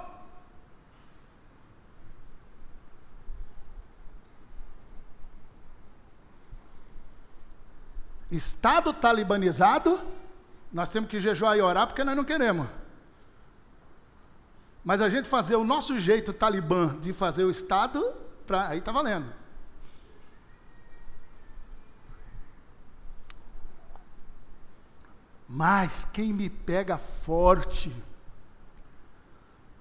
Estado 8.35 8.93
talibanizado, 8.93 9.99
nós 10.71 10.89
temos 10.89 11.09
que 11.09 11.19
jejuar 11.19 11.57
e 11.57 11.61
orar 11.61 11.87
porque 11.87 12.03
nós 12.03 12.15
não 12.15 12.23
queremos. 12.23 12.67
Mas 14.83 15.01
a 15.01 15.09
gente 15.09 15.27
fazer 15.27 15.55
o 15.55 15.63
nosso 15.63 15.99
jeito 15.99 16.31
talibã 16.31 16.95
de 16.99 17.11
fazer 17.11 17.43
o 17.43 17.49
Estado, 17.49 18.13
pra, 18.45 18.67
aí 18.67 18.79
está 18.79 18.91
valendo. 18.91 19.33
Mas 25.47 26.05
quem 26.05 26.33
me 26.33 26.49
pega 26.49 26.97
forte 26.97 27.95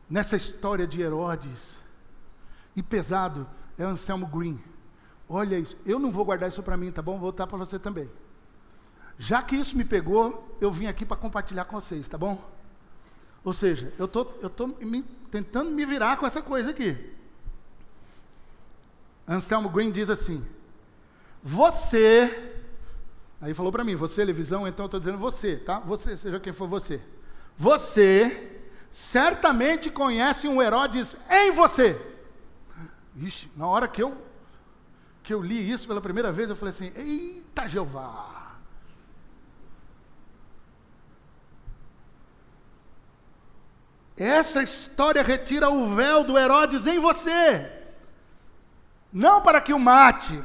nessa 0.09 0.37
história 0.37 0.87
de 0.87 1.03
Herodes 1.03 1.81
e 2.77 2.83
pesado 2.83 3.47
é 3.77 3.83
Anselmo 3.83 4.27
Green. 4.27 4.63
Olha 5.29 5.59
isso, 5.59 5.77
eu 5.85 5.99
não 5.99 6.13
vou 6.13 6.25
guardar 6.25 6.49
isso 6.49 6.63
para 6.63 6.77
mim, 6.77 6.93
tá 6.93 7.03
bom? 7.03 7.13
Vou 7.13 7.21
voltar 7.21 7.47
para 7.47 7.59
você 7.59 7.79
também. 7.79 8.11
Já 9.19 9.43
que 9.43 9.57
isso 9.57 9.77
me 9.77 9.85
pegou, 9.85 10.57
eu 10.61 10.73
vim 10.73 10.87
aqui 10.87 11.05
para 11.05 11.17
compartilhar 11.17 11.65
com 11.65 11.81
vocês, 11.81 12.09
tá 12.09 12.19
bom? 12.19 12.43
Ou 13.45 13.53
seja, 13.53 13.93
eu 13.99 14.09
tô, 14.09 14.27
eu 14.41 14.51
tô 14.51 14.67
me, 14.67 15.03
tentando 15.31 15.71
me 15.71 15.85
virar 15.85 16.17
com 16.17 16.27
essa 16.27 16.41
coisa 16.41 16.71
aqui. 16.71 17.13
Anselmo 19.29 19.69
Green 19.69 19.91
diz 19.91 20.09
assim: 20.11 20.45
Você, 21.43 22.55
aí 23.41 23.55
falou 23.55 23.71
para 23.71 23.85
mim, 23.85 23.95
você, 23.95 24.23
televisão, 24.23 24.67
então 24.67 24.85
eu 24.85 24.87
estou 24.87 25.01
dizendo 25.01 25.19
você, 25.19 25.57
tá? 25.57 25.79
Você, 25.81 26.17
seja 26.17 26.41
quem 26.41 26.53
for 26.53 26.69
você. 26.69 27.01
Você 27.57 28.51
certamente 28.91 29.91
conhece 29.91 30.49
um 30.49 30.63
Herodes 30.63 31.17
em 31.31 31.53
você. 31.53 32.01
Ixi, 33.17 33.51
na 33.57 33.67
hora 33.67 33.87
que 33.87 34.03
eu 34.03 34.17
que 35.23 35.33
eu 35.33 35.41
li 35.41 35.71
isso 35.71 35.89
pela 35.89 36.03
primeira 36.03 36.31
vez, 36.33 36.51
eu 36.51 36.57
falei 36.57 36.71
assim: 36.71 36.93
Eita 36.95 37.69
Jeová! 37.69 38.44
Essa 44.17 44.63
história 44.63 45.23
retira 45.23 45.69
o 45.69 45.95
véu 45.95 46.25
do 46.25 46.39
Herodes 46.39 46.87
em 46.87 46.99
você. 46.99 47.71
Não 49.13 49.41
para 49.41 49.61
que 49.61 49.73
o 49.73 49.79
mate, 49.79 50.43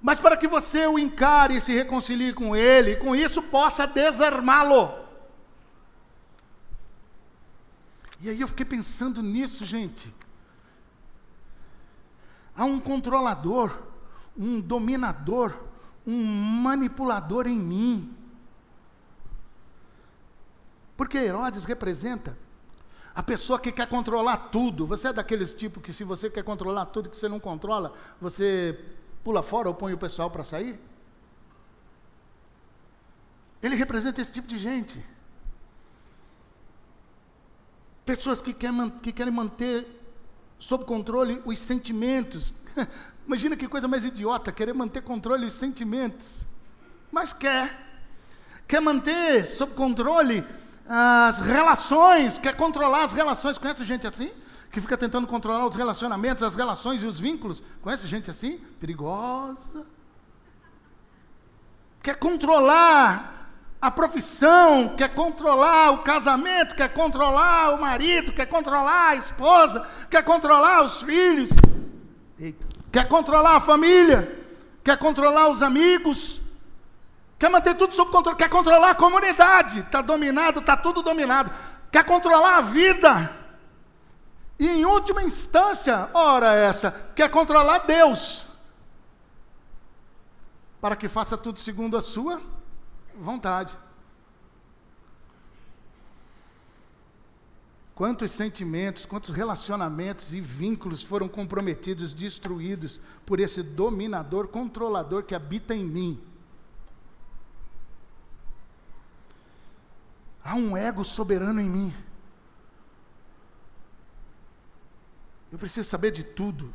mas 0.00 0.20
para 0.20 0.36
que 0.36 0.46
você 0.46 0.86
o 0.86 0.98
encare 0.98 1.56
e 1.56 1.60
se 1.60 1.72
reconcilie 1.72 2.32
com 2.32 2.54
ele, 2.54 2.92
e 2.92 2.96
com 2.96 3.16
isso 3.16 3.42
possa 3.42 3.86
desarmá-lo. 3.86 5.04
E 8.20 8.28
aí 8.28 8.40
eu 8.40 8.48
fiquei 8.48 8.64
pensando 8.64 9.22
nisso, 9.22 9.64
gente. 9.64 10.14
Há 12.56 12.64
um 12.64 12.78
controlador, 12.78 13.70
um 14.36 14.60
dominador, 14.60 15.54
um 16.06 16.24
manipulador 16.24 17.46
em 17.46 17.56
mim. 17.56 18.16
Porque 20.96 21.18
Herodes 21.18 21.64
representa 21.64 22.36
a 23.14 23.22
pessoa 23.22 23.58
que 23.58 23.70
quer 23.70 23.86
controlar 23.86 24.36
tudo. 24.48 24.86
Você 24.86 25.08
é 25.08 25.12
daqueles 25.12 25.54
tipos 25.54 25.82
que, 25.82 25.92
se 25.92 26.04
você 26.04 26.28
quer 26.28 26.42
controlar 26.42 26.86
tudo 26.86 27.08
que 27.08 27.16
você 27.16 27.28
não 27.28 27.38
controla, 27.38 27.92
você 28.20 28.78
pula 29.22 29.42
fora 29.42 29.68
ou 29.68 29.74
põe 29.74 29.92
o 29.92 29.98
pessoal 29.98 30.30
para 30.30 30.44
sair? 30.44 30.78
Ele 33.62 33.76
representa 33.76 34.20
esse 34.20 34.32
tipo 34.32 34.46
de 34.46 34.58
gente. 34.58 35.04
Pessoas 38.04 38.42
que, 38.42 38.54
que 39.02 39.12
querem 39.12 39.32
manter 39.32 39.86
sob 40.58 40.84
controle 40.84 41.40
os 41.44 41.58
sentimentos. 41.58 42.54
Imagina 43.26 43.56
que 43.56 43.66
coisa 43.66 43.88
mais 43.88 44.04
idiota, 44.04 44.52
querer 44.52 44.74
manter 44.74 45.02
controle 45.02 45.46
os 45.46 45.54
sentimentos. 45.54 46.46
Mas 47.10 47.32
quer. 47.32 47.82
Quer 48.66 48.80
manter 48.80 49.46
sob 49.46 49.72
controle 49.74 50.44
as 50.88 51.38
relações, 51.38 52.38
quer 52.38 52.54
controlar 52.56 53.04
as 53.04 53.12
relações. 53.12 53.58
Conhece 53.58 53.84
gente 53.84 54.06
assim? 54.06 54.30
Que 54.70 54.80
fica 54.80 54.96
tentando 54.96 55.26
controlar 55.26 55.66
os 55.66 55.76
relacionamentos, 55.76 56.42
as 56.42 56.54
relações 56.54 57.02
e 57.02 57.06
os 57.06 57.18
vínculos. 57.18 57.62
Conhece 57.80 58.06
gente 58.06 58.30
assim? 58.30 58.58
Perigosa. 58.80 59.86
Quer 62.02 62.16
controlar 62.16 63.34
a 63.80 63.90
profissão, 63.90 64.94
quer 64.96 65.14
controlar 65.14 65.90
o 65.92 65.98
casamento, 65.98 66.74
quer 66.74 66.92
controlar 66.92 67.74
o 67.74 67.80
marido, 67.80 68.32
quer 68.32 68.46
controlar 68.46 69.10
a 69.10 69.16
esposa, 69.16 69.86
quer 70.10 70.22
controlar 70.22 70.84
os 70.84 71.02
filhos, 71.02 71.50
Eita. 72.38 72.66
quer 72.90 73.06
controlar 73.06 73.56
a 73.56 73.60
família, 73.60 74.42
quer 74.82 74.96
controlar 74.96 75.50
os 75.50 75.62
amigos, 75.62 76.40
quer 77.44 77.50
manter 77.50 77.74
tudo 77.74 77.94
sob 77.94 78.10
controle, 78.10 78.38
quer 78.38 78.48
controlar 78.48 78.92
a 78.92 78.94
comunidade, 78.94 79.80
está 79.80 80.00
dominado, 80.00 80.60
está 80.60 80.78
tudo 80.78 81.02
dominado, 81.02 81.52
quer 81.92 82.02
controlar 82.02 82.56
a 82.56 82.60
vida. 82.62 83.36
E 84.58 84.66
em 84.66 84.86
última 84.86 85.22
instância, 85.22 86.08
ora 86.14 86.54
essa, 86.54 86.90
quer 87.14 87.30
controlar 87.30 87.80
Deus, 87.80 88.48
para 90.80 90.96
que 90.96 91.06
faça 91.06 91.36
tudo 91.36 91.60
segundo 91.60 91.98
a 91.98 92.00
sua 92.00 92.40
vontade. 93.14 93.76
Quantos 97.94 98.30
sentimentos, 98.30 99.04
quantos 99.04 99.28
relacionamentos 99.28 100.32
e 100.32 100.40
vínculos 100.40 101.02
foram 101.02 101.28
comprometidos, 101.28 102.14
destruídos 102.14 102.98
por 103.26 103.38
esse 103.38 103.62
dominador, 103.62 104.48
controlador 104.48 105.24
que 105.24 105.34
habita 105.34 105.74
em 105.74 105.84
mim? 105.84 106.33
Há 110.44 110.54
um 110.54 110.76
ego 110.76 111.02
soberano 111.02 111.60
em 111.60 111.68
mim. 111.68 111.94
Eu 115.50 115.58
preciso 115.58 115.88
saber 115.88 116.10
de 116.10 116.22
tudo, 116.22 116.72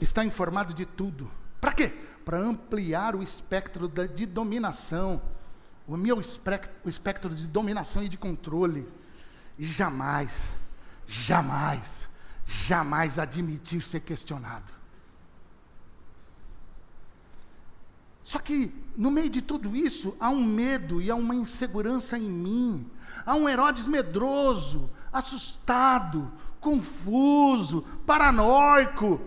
estar 0.00 0.24
informado 0.24 0.72
de 0.72 0.86
tudo. 0.86 1.30
Para 1.60 1.72
quê? 1.72 2.08
para 2.28 2.40
ampliar 2.40 3.16
o 3.16 3.22
espectro 3.22 3.88
de 3.88 4.26
dominação, 4.26 5.18
o 5.86 5.96
meu 5.96 6.20
espectro, 6.20 6.70
o 6.84 6.88
espectro 6.90 7.34
de 7.34 7.46
dominação 7.46 8.02
e 8.02 8.08
de 8.10 8.18
controle. 8.18 8.86
E 9.58 9.64
jamais, 9.64 10.50
jamais, 11.06 12.06
jamais 12.46 13.18
admitir 13.18 13.80
ser 13.80 14.00
questionado. 14.00 14.70
Só 18.28 18.38
que, 18.38 18.70
no 18.94 19.10
meio 19.10 19.30
de 19.30 19.40
tudo 19.40 19.74
isso, 19.74 20.14
há 20.20 20.28
um 20.28 20.44
medo 20.44 21.00
e 21.00 21.10
há 21.10 21.14
uma 21.14 21.34
insegurança 21.34 22.18
em 22.18 22.28
mim. 22.28 22.86
Há 23.24 23.34
um 23.34 23.48
Herodes 23.48 23.86
medroso, 23.86 24.90
assustado, 25.10 26.30
confuso, 26.60 27.86
paranoico 28.04 29.18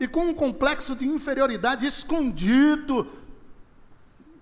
e 0.00 0.08
com 0.08 0.24
um 0.24 0.34
complexo 0.34 0.96
de 0.96 1.06
inferioridade 1.06 1.86
escondido 1.86 3.06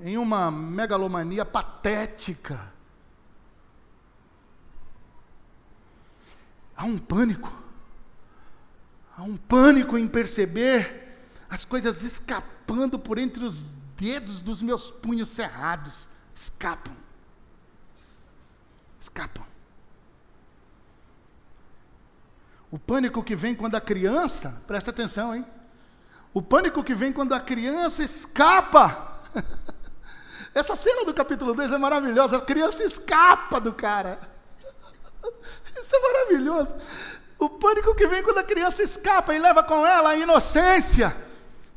em 0.00 0.16
uma 0.16 0.50
megalomania 0.50 1.44
patética. 1.44 2.72
Há 6.74 6.86
um 6.86 6.96
pânico. 6.96 7.52
Há 9.14 9.22
um 9.22 9.36
pânico 9.36 9.98
em 9.98 10.06
perceber 10.06 11.18
as 11.50 11.66
coisas 11.66 12.02
escapando 12.02 12.98
por 12.98 13.18
entre 13.18 13.44
os 13.44 13.76
dedos 13.98 14.40
dos 14.40 14.62
meus 14.62 14.90
punhos 14.90 15.28
cerrados. 15.28 16.08
Escapam. 16.34 16.94
Escapam. 19.00 19.44
O 22.70 22.78
pânico 22.78 23.22
que 23.22 23.34
vem 23.34 23.54
quando 23.54 23.74
a 23.74 23.80
criança, 23.80 24.62
presta 24.66 24.90
atenção, 24.90 25.34
hein? 25.34 25.44
O 26.32 26.40
pânico 26.40 26.84
que 26.84 26.94
vem 26.94 27.12
quando 27.12 27.32
a 27.34 27.40
criança 27.40 28.04
escapa. 28.04 29.18
Essa 30.54 30.76
cena 30.76 31.04
do 31.04 31.12
capítulo 31.12 31.54
2 31.54 31.72
é 31.72 31.78
maravilhosa. 31.78 32.38
A 32.38 32.42
criança 32.42 32.84
escapa 32.84 33.60
do 33.60 33.72
cara. 33.72 34.20
Isso 35.76 35.96
é 35.96 36.00
maravilhoso. 36.00 36.76
O 37.38 37.48
pânico 37.48 37.94
que 37.94 38.06
vem 38.06 38.22
quando 38.22 38.38
a 38.38 38.44
criança 38.44 38.82
escapa 38.82 39.34
e 39.34 39.38
leva 39.38 39.62
com 39.62 39.86
ela 39.86 40.10
a 40.10 40.16
inocência 40.16 41.27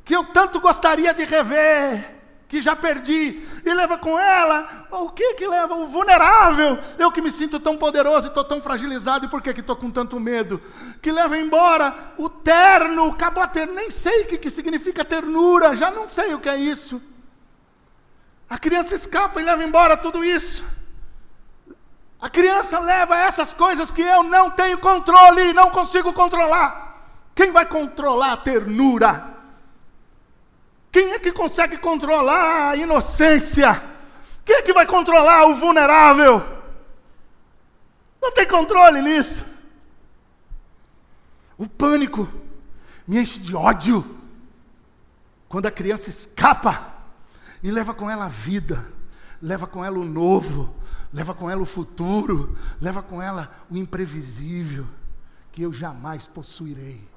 que 0.04 0.16
eu 0.16 0.24
tanto 0.24 0.60
gostaria 0.60 1.14
de 1.14 1.26
rever 1.26 2.22
que 2.52 2.62
já 2.62 2.76
perdi, 2.76 3.48
e 3.66 3.74
leva 3.74 3.98
com 3.98 4.20
ela, 4.20 4.86
o 4.92 5.10
que 5.10 5.36
que 5.36 5.48
leva? 5.48 5.74
O 5.74 5.88
vulnerável, 5.88 6.78
eu 7.00 7.10
que 7.10 7.22
me 7.22 7.32
sinto 7.32 7.62
tão 7.62 7.78
poderoso 7.78 8.26
e 8.26 8.28
estou 8.28 8.44
tão 8.44 8.62
fragilizado, 8.62 9.26
e 9.26 9.30
por 9.30 9.42
que 9.42 9.52
estou 9.52 9.74
com 9.74 9.90
tanto 9.90 10.20
medo? 10.20 10.62
Que 11.02 11.14
leva 11.14 11.38
embora 11.38 11.96
o 12.18 12.28
terno, 12.28 13.10
acabou 13.10 13.42
a 13.42 13.48
ter, 13.48 13.68
nem 13.68 13.90
sei 13.90 14.24
o 14.24 14.28
que, 14.28 14.38
que 14.38 14.52
significa 14.52 15.06
ternura, 15.06 15.78
já 15.78 15.90
não 15.90 16.10
sei 16.10 16.34
o 16.34 16.42
que 16.42 16.50
é 16.50 16.58
isso. 16.58 17.02
A 18.50 18.58
criança 18.58 18.96
escapa 18.96 19.40
e 19.40 19.46
leva 19.46 19.64
embora 19.64 19.96
tudo 19.96 20.22
isso. 20.22 20.62
A 22.20 22.30
criança 22.30 22.80
leva 22.80 23.16
essas 23.16 23.54
coisas 23.54 23.92
que 23.92 24.02
eu 24.02 24.24
não 24.24 24.52
tenho 24.52 24.78
controle, 24.78 25.54
não 25.54 25.72
consigo 25.72 26.12
controlar. 26.12 27.02
Quem 27.34 27.50
vai 27.50 27.66
controlar 27.66 28.34
a 28.34 28.38
ternura? 28.38 29.31
Quem 30.92 31.14
é 31.14 31.20
que 31.20 31.32
consegue 31.32 31.78
controlar 31.78 32.72
a 32.72 32.76
inocência? 32.76 33.82
Quem 34.44 34.58
é 34.58 34.62
que 34.62 34.74
vai 34.74 34.86
controlar 34.86 35.46
o 35.46 35.56
vulnerável? 35.56 36.44
Não 38.22 38.32
tem 38.34 38.46
controle 38.46 39.02
nisso. 39.02 39.46
O 41.58 41.68
pânico 41.68 42.28
me 43.08 43.20
enche 43.20 43.40
de 43.40 43.56
ódio 43.56 44.06
quando 45.48 45.68
a 45.68 45.72
criança 45.72 46.10
escapa 46.10 46.94
e 47.64 47.72
leva 47.72 47.94
com 47.94 48.10
ela 48.10 48.26
a 48.26 48.30
vida, 48.30 48.86
leva 49.42 49.68
com 49.68 49.86
ela 49.86 49.98
o 49.98 50.06
novo, 50.06 50.76
leva 51.14 51.34
com 51.34 51.50
ela 51.50 51.62
o 51.62 51.66
futuro, 51.66 52.58
leva 52.82 53.02
com 53.02 53.22
ela 53.22 53.52
o 53.70 53.78
imprevisível 53.78 54.88
que 55.52 55.62
eu 55.62 55.72
jamais 55.72 56.28
possuirei 56.28 57.11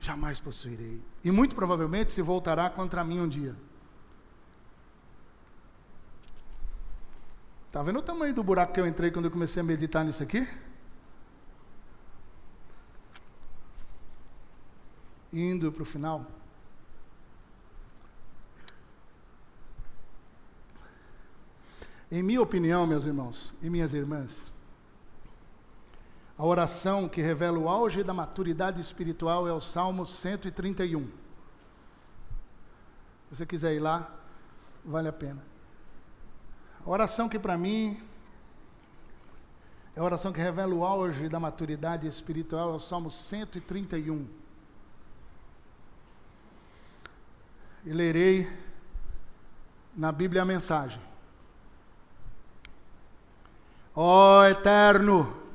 jamais 0.00 0.40
possuirei. 0.40 1.02
E 1.24 1.30
muito 1.30 1.54
provavelmente 1.54 2.12
se 2.12 2.22
voltará 2.22 2.70
contra 2.70 3.04
mim 3.04 3.20
um 3.20 3.28
dia. 3.28 3.54
Está 7.66 7.82
vendo 7.82 7.98
o 7.98 8.02
tamanho 8.02 8.34
do 8.34 8.42
buraco 8.42 8.72
que 8.72 8.80
eu 8.80 8.86
entrei 8.86 9.10
quando 9.10 9.26
eu 9.26 9.30
comecei 9.30 9.60
a 9.60 9.64
meditar 9.64 10.04
nisso 10.04 10.22
aqui? 10.22 10.48
Indo 15.32 15.70
para 15.70 15.82
o 15.82 15.86
final. 15.86 16.26
Em 22.10 22.22
minha 22.22 22.40
opinião, 22.40 22.86
meus 22.86 23.04
irmãos 23.04 23.54
e 23.60 23.68
minhas 23.68 23.92
irmãs, 23.92 24.50
a 26.38 26.46
oração 26.46 27.08
que 27.08 27.20
revela 27.20 27.58
o 27.58 27.68
auge 27.68 28.04
da 28.04 28.14
maturidade 28.14 28.80
espiritual 28.80 29.48
é 29.48 29.52
o 29.52 29.60
Salmo 29.60 30.06
131. 30.06 31.04
Se 31.04 31.10
você 33.36 33.44
quiser 33.44 33.74
ir 33.74 33.80
lá, 33.80 34.08
vale 34.84 35.08
a 35.08 35.12
pena. 35.12 35.42
A 36.86 36.88
oração 36.88 37.28
que 37.28 37.40
para 37.40 37.58
mim 37.58 38.00
É 39.96 40.00
a 40.00 40.04
oração 40.04 40.32
que 40.32 40.40
revela 40.40 40.72
o 40.72 40.84
auge 40.84 41.28
da 41.28 41.40
maturidade 41.40 42.06
espiritual, 42.06 42.72
é 42.72 42.76
o 42.76 42.78
Salmo 42.78 43.10
131. 43.10 44.28
E 47.84 47.92
lerei 47.92 48.48
na 49.96 50.12
Bíblia 50.12 50.42
a 50.42 50.44
mensagem. 50.44 51.00
Ó 53.92 54.38
oh, 54.38 54.44
Eterno, 54.44 55.47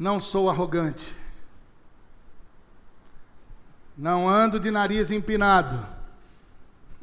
não 0.00 0.18
sou 0.18 0.48
arrogante, 0.48 1.14
não 3.96 4.26
ando 4.26 4.58
de 4.58 4.70
nariz 4.70 5.10
empinado. 5.10 5.86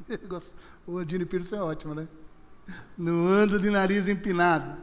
O 0.89 0.99
Adine 0.99 1.25
Pires 1.25 1.51
é 1.51 1.61
ótimo, 1.61 1.93
né? 1.93 2.07
Não 2.97 3.27
ando 3.27 3.59
de 3.59 3.69
nariz 3.69 4.07
empinado. 4.07 4.77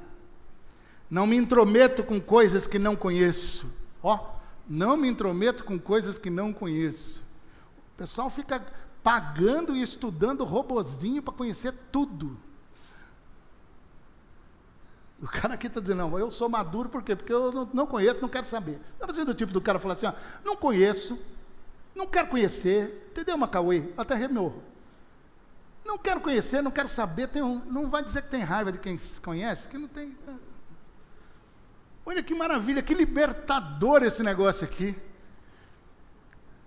Não 1.10 1.26
me 1.26 1.34
intrometo 1.34 2.04
com 2.04 2.20
coisas 2.20 2.66
que 2.66 2.78
não 2.78 2.94
conheço. 2.94 3.66
Ó, 4.02 4.14
oh, 4.14 4.38
não 4.68 4.98
me 4.98 5.08
intrometo 5.08 5.64
com 5.64 5.78
coisas 5.78 6.18
que 6.18 6.28
não 6.28 6.52
conheço. 6.52 7.24
O 7.94 7.96
pessoal 7.96 8.28
fica 8.28 8.62
pagando 9.02 9.74
e 9.74 9.80
estudando 9.80 10.44
robozinho 10.44 11.22
para 11.22 11.32
conhecer 11.32 11.72
tudo. 11.90 12.36
O 15.24 15.26
cara 15.26 15.54
aqui 15.54 15.68
está 15.68 15.80
dizendo, 15.80 16.06
não, 16.06 16.18
eu 16.18 16.30
sou 16.30 16.50
maduro 16.50 16.90
por 16.90 17.02
quê? 17.02 17.16
Porque 17.16 17.32
eu 17.32 17.50
não, 17.50 17.66
não 17.72 17.86
conheço, 17.86 18.20
não 18.20 18.28
quero 18.28 18.44
saber. 18.44 18.78
Está 18.92 19.06
fazendo 19.06 19.30
o 19.30 19.34
tipo 19.34 19.54
do 19.54 19.60
cara 19.60 19.78
falar 19.78 19.94
assim, 19.94 20.04
ó, 20.04 20.12
não 20.44 20.54
conheço, 20.54 21.18
não 21.96 22.06
quero 22.06 22.28
conhecer, 22.28 23.08
entendeu, 23.10 23.38
Macauê? 23.38 23.84
Até 23.96 24.14
remou. 24.14 24.62
Não 25.82 25.96
quero 25.96 26.20
conhecer, 26.20 26.60
não 26.60 26.70
quero 26.70 26.90
saber, 26.90 27.30
um, 27.42 27.58
não 27.64 27.88
vai 27.88 28.04
dizer 28.04 28.20
que 28.20 28.28
tem 28.28 28.42
raiva 28.42 28.70
de 28.70 28.76
quem 28.76 28.98
se 28.98 29.18
conhece, 29.18 29.66
que 29.66 29.78
não 29.78 29.88
tem. 29.88 30.14
É. 30.28 30.34
Olha 32.04 32.22
que 32.22 32.34
maravilha, 32.34 32.82
que 32.82 32.92
libertador 32.92 34.02
esse 34.02 34.22
negócio 34.22 34.66
aqui. 34.66 34.94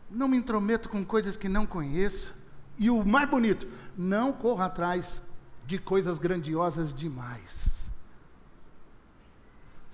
Não 0.09 0.27
me 0.27 0.35
intrometo 0.35 0.89
com 0.89 1.05
coisas 1.05 1.37
que 1.37 1.47
não 1.47 1.67
conheço. 1.67 2.33
E 2.75 2.89
o 2.89 3.05
mais 3.05 3.29
bonito, 3.29 3.67
não 3.95 4.33
corro 4.33 4.63
atrás 4.63 5.21
de 5.63 5.77
coisas 5.77 6.17
grandiosas 6.17 6.91
demais. 6.91 7.66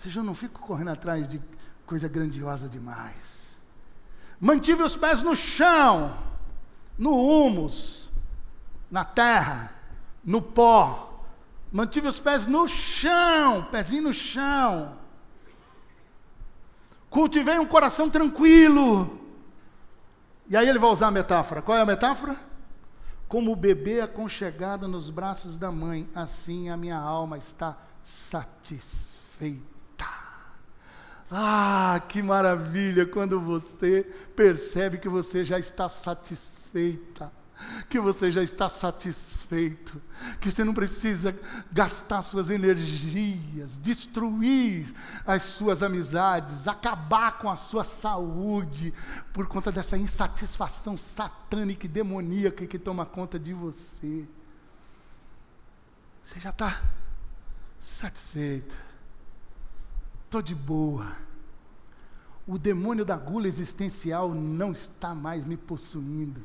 Seja, 0.03 0.19
eu 0.19 0.23
não 0.25 0.35
fico 0.35 0.59
correndo 0.59 0.89
atrás 0.89 1.29
de 1.29 1.41
coisa 1.85 2.09
grandiosa 2.09 2.67
demais. 2.67 3.57
Mantive 4.37 4.83
os 4.83 4.97
pés 4.97 5.23
no 5.23 5.33
chão, 5.33 6.17
no 6.97 7.15
humus, 7.15 8.11
na 8.91 9.05
terra, 9.05 9.73
no 10.21 10.41
pó. 10.41 11.23
Mantive 11.71 12.09
os 12.09 12.19
pés 12.19 12.47
no 12.47 12.67
chão, 12.67 13.65
pezinho 13.71 14.03
no 14.03 14.13
chão. 14.13 14.97
Cultivei 17.09 17.57
um 17.57 17.65
coração 17.65 18.09
tranquilo. 18.09 19.21
E 20.49 20.57
aí 20.57 20.67
ele 20.67 20.79
vai 20.79 20.89
usar 20.89 21.07
a 21.07 21.11
metáfora. 21.11 21.61
Qual 21.61 21.77
é 21.77 21.81
a 21.81 21.85
metáfora? 21.85 22.35
Como 23.29 23.53
o 23.53 23.55
bebê 23.55 24.01
aconchegado 24.01 24.85
nos 24.85 25.09
braços 25.09 25.57
da 25.57 25.71
mãe, 25.71 26.09
assim 26.13 26.67
a 26.67 26.75
minha 26.75 26.97
alma 26.97 27.37
está 27.37 27.77
satisfeita. 28.03 29.72
Ah, 31.35 31.99
que 32.07 32.21
maravilha 32.21 33.07
quando 33.07 33.41
você 33.41 34.03
percebe 34.35 34.99
que 34.99 35.09
você 35.09 35.43
já 35.43 35.57
está 35.57 35.89
satisfeita 35.89 37.31
que 37.89 37.99
você 37.99 38.31
já 38.31 38.41
está 38.41 38.69
satisfeito, 38.69 40.01
que 40.39 40.51
você 40.51 40.63
não 40.63 40.73
precisa 40.73 41.37
gastar 41.71 42.21
suas 42.21 42.49
energias, 42.49 43.79
destruir 43.79 44.93
as 45.25 45.43
suas 45.43 45.83
amizades, 45.83 46.67
acabar 46.67 47.37
com 47.39 47.49
a 47.49 47.55
sua 47.55 47.83
saúde 47.83 48.93
por 49.31 49.47
conta 49.47 49.71
dessa 49.71 49.97
insatisfação 49.97 50.97
satânica 50.97 51.85
e 51.85 51.89
demoníaca 51.89 52.65
que 52.65 52.79
toma 52.79 53.05
conta 53.05 53.39
de 53.39 53.53
você. 53.53 54.27
Você 56.23 56.39
já 56.39 56.49
está 56.49 56.81
satisfeito. 57.79 58.92
Estou 60.33 60.41
de 60.41 60.55
boa. 60.55 61.11
O 62.47 62.57
demônio 62.57 63.05
da 63.05 63.15
gula 63.15 63.47
existencial 63.47 64.33
não 64.33 64.71
está 64.71 65.13
mais 65.13 65.45
me 65.45 65.55
possuindo. 65.55 66.41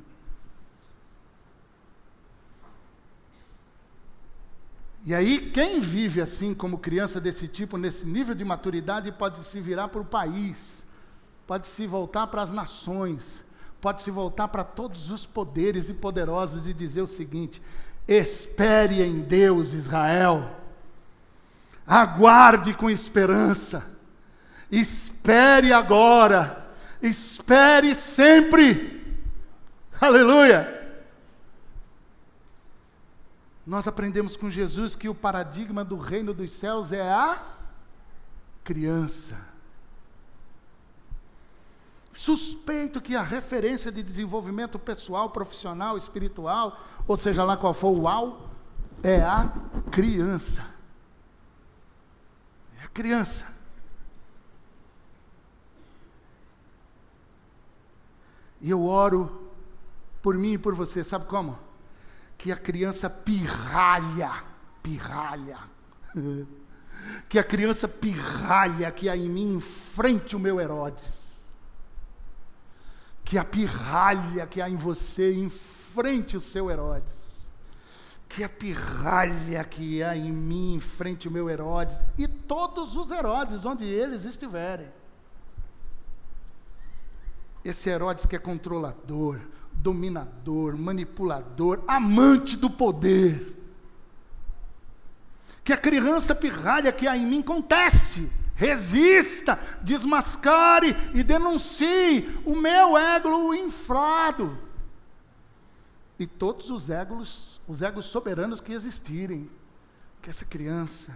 E 5.06 5.14
aí, 5.14 5.50
quem 5.52 5.80
vive 5.80 6.20
assim, 6.20 6.52
como 6.52 6.76
criança 6.76 7.18
desse 7.18 7.48
tipo, 7.48 7.78
nesse 7.78 8.04
nível 8.04 8.34
de 8.34 8.44
maturidade, 8.44 9.10
pode 9.10 9.38
se 9.38 9.58
virar 9.58 9.88
para 9.88 10.02
o 10.02 10.04
país, 10.04 10.84
pode 11.46 11.66
se 11.66 11.86
voltar 11.86 12.26
para 12.26 12.42
as 12.42 12.52
nações, 12.52 13.42
pode 13.80 14.02
se 14.02 14.10
voltar 14.10 14.48
para 14.48 14.64
todos 14.64 15.10
os 15.10 15.24
poderes 15.24 15.88
e 15.88 15.94
poderosos 15.94 16.66
e 16.66 16.74
dizer 16.74 17.00
o 17.00 17.06
seguinte: 17.06 17.62
espere 18.06 19.02
em 19.02 19.22
Deus, 19.22 19.72
Israel, 19.72 20.57
aguarde 21.88 22.74
com 22.74 22.90
esperança, 22.90 23.90
espere 24.70 25.72
agora, 25.72 26.68
espere 27.00 27.94
sempre, 27.94 29.18
aleluia. 29.98 30.76
Nós 33.66 33.86
aprendemos 33.88 34.36
com 34.36 34.50
Jesus 34.50 34.94
que 34.94 35.08
o 35.08 35.14
paradigma 35.14 35.84
do 35.84 35.96
reino 35.96 36.34
dos 36.34 36.52
céus 36.52 36.92
é 36.92 37.02
a 37.02 37.38
criança. 38.62 39.36
Suspeito 42.12 43.00
que 43.00 43.14
a 43.14 43.22
referência 43.22 43.92
de 43.92 44.02
desenvolvimento 44.02 44.78
pessoal, 44.78 45.30
profissional, 45.30 45.96
espiritual, 45.96 46.78
ou 47.06 47.16
seja 47.16 47.44
lá 47.44 47.56
qual 47.56 47.72
for 47.72 47.96
o 47.96 48.08
al, 48.08 48.48
é 49.02 49.22
a 49.22 49.52
criança. 49.90 50.77
Criança. 52.92 53.46
E 58.60 58.70
eu 58.70 58.84
oro 58.84 59.52
por 60.20 60.36
mim 60.36 60.54
e 60.54 60.58
por 60.58 60.74
você, 60.74 61.04
sabe 61.04 61.26
como? 61.26 61.68
que 62.38 62.52
a 62.52 62.56
criança 62.56 63.10
pirralha, 63.10 64.44
pirralha, 64.80 65.58
que 67.28 67.36
a 67.36 67.42
criança 67.42 67.88
pirralha 67.88 68.92
que 68.92 69.08
há 69.08 69.16
em 69.16 69.28
mim 69.28 69.56
enfrente 69.56 70.36
o 70.36 70.38
meu 70.38 70.60
Herodes, 70.60 71.52
que 73.24 73.36
a 73.36 73.44
pirralha 73.44 74.46
que 74.46 74.62
há 74.62 74.70
em 74.70 74.76
você 74.76 75.34
enfrente 75.34 76.36
o 76.36 76.40
seu 76.40 76.70
Herodes, 76.70 77.37
que 78.28 78.44
a 78.44 78.48
pirralha 78.48 79.64
que 79.64 80.02
há 80.02 80.16
em 80.16 80.30
mim 80.30 80.74
enfrente 80.74 81.26
o 81.26 81.30
meu 81.30 81.48
Herodes 81.48 82.04
e 82.16 82.28
todos 82.28 82.96
os 82.96 83.10
Herodes, 83.10 83.64
onde 83.64 83.84
eles 83.86 84.24
estiverem. 84.24 84.88
Esse 87.64 87.88
Herodes 87.88 88.26
que 88.26 88.36
é 88.36 88.38
controlador, 88.38 89.40
dominador, 89.72 90.76
manipulador, 90.76 91.82
amante 91.88 92.56
do 92.56 92.68
poder. 92.68 93.56
Que 95.64 95.72
a 95.72 95.78
criança 95.78 96.34
pirralha 96.34 96.92
que 96.92 97.08
há 97.08 97.16
em 97.16 97.26
mim 97.26 97.42
conteste, 97.42 98.30
resista, 98.54 99.58
desmascare 99.82 100.96
e 101.14 101.22
denuncie 101.22 102.40
o 102.44 102.54
meu 102.54 102.96
ego 102.96 103.54
infrado. 103.54 104.58
E 106.18 106.26
todos 106.26 106.70
os 106.70 106.90
egos, 106.90 107.57
os 107.68 107.82
egos 107.82 108.06
soberanos 108.06 108.60
que 108.60 108.72
existirem. 108.72 109.48
Que 110.20 110.30
essa 110.30 110.44
criança 110.44 111.12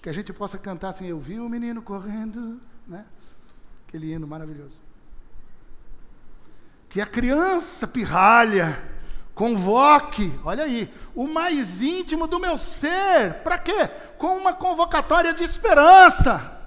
que 0.00 0.08
a 0.08 0.12
gente 0.12 0.32
possa 0.32 0.56
cantar 0.56 0.90
assim, 0.90 1.06
eu 1.06 1.18
vi 1.18 1.40
o 1.40 1.48
menino 1.48 1.82
correndo, 1.82 2.60
né? 2.86 3.04
Aquele 3.86 4.12
hino 4.12 4.26
maravilhoso. 4.26 4.80
Que 6.88 7.00
a 7.00 7.06
criança 7.06 7.86
pirralha 7.86 8.82
convoque, 9.34 10.32
olha 10.44 10.64
aí, 10.64 10.92
o 11.14 11.26
mais 11.26 11.82
íntimo 11.82 12.26
do 12.26 12.38
meu 12.38 12.56
ser. 12.56 13.42
Para 13.42 13.58
quê? 13.58 13.88
Com 14.16 14.36
uma 14.36 14.52
convocatória 14.52 15.34
de 15.34 15.44
esperança. 15.44 16.58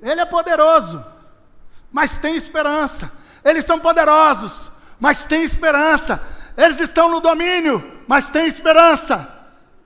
Ele 0.00 0.20
é 0.20 0.26
poderoso, 0.26 1.04
mas 1.94 2.18
tem 2.18 2.34
esperança. 2.34 3.08
Eles 3.44 3.64
são 3.64 3.78
poderosos, 3.78 4.68
mas 4.98 5.24
tem 5.26 5.44
esperança. 5.44 6.20
Eles 6.56 6.80
estão 6.80 7.08
no 7.08 7.20
domínio, 7.20 8.02
mas 8.08 8.28
tem 8.30 8.46
esperança. 8.48 9.28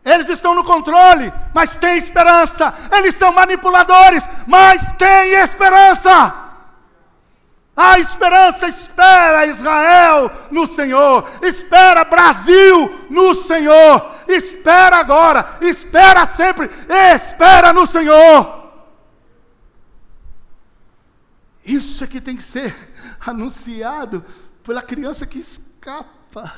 Eles 0.02 0.26
estão 0.30 0.54
no 0.54 0.64
controle, 0.64 1.30
mas 1.54 1.76
tem 1.76 1.98
esperança. 1.98 2.72
Eles 2.92 3.14
são 3.14 3.30
manipuladores, 3.30 4.26
mas 4.46 4.94
tem 4.94 5.34
esperança. 5.34 6.34
A 7.76 7.98
esperança 7.98 8.66
espera 8.66 9.46
Israel 9.46 10.30
no 10.50 10.66
Senhor, 10.66 11.28
espera 11.42 12.04
Brasil 12.04 13.06
no 13.10 13.34
Senhor, 13.34 14.14
espera 14.26 14.96
agora, 14.96 15.58
espera 15.60 16.24
sempre, 16.24 16.70
espera 17.14 17.72
no 17.74 17.86
Senhor. 17.86 18.57
Isso 21.68 22.02
é 22.02 22.06
que 22.06 22.18
tem 22.18 22.34
que 22.34 22.42
ser 22.42 22.74
anunciado 23.20 24.24
pela 24.62 24.80
criança 24.80 25.26
que 25.26 25.38
escapa. 25.38 26.50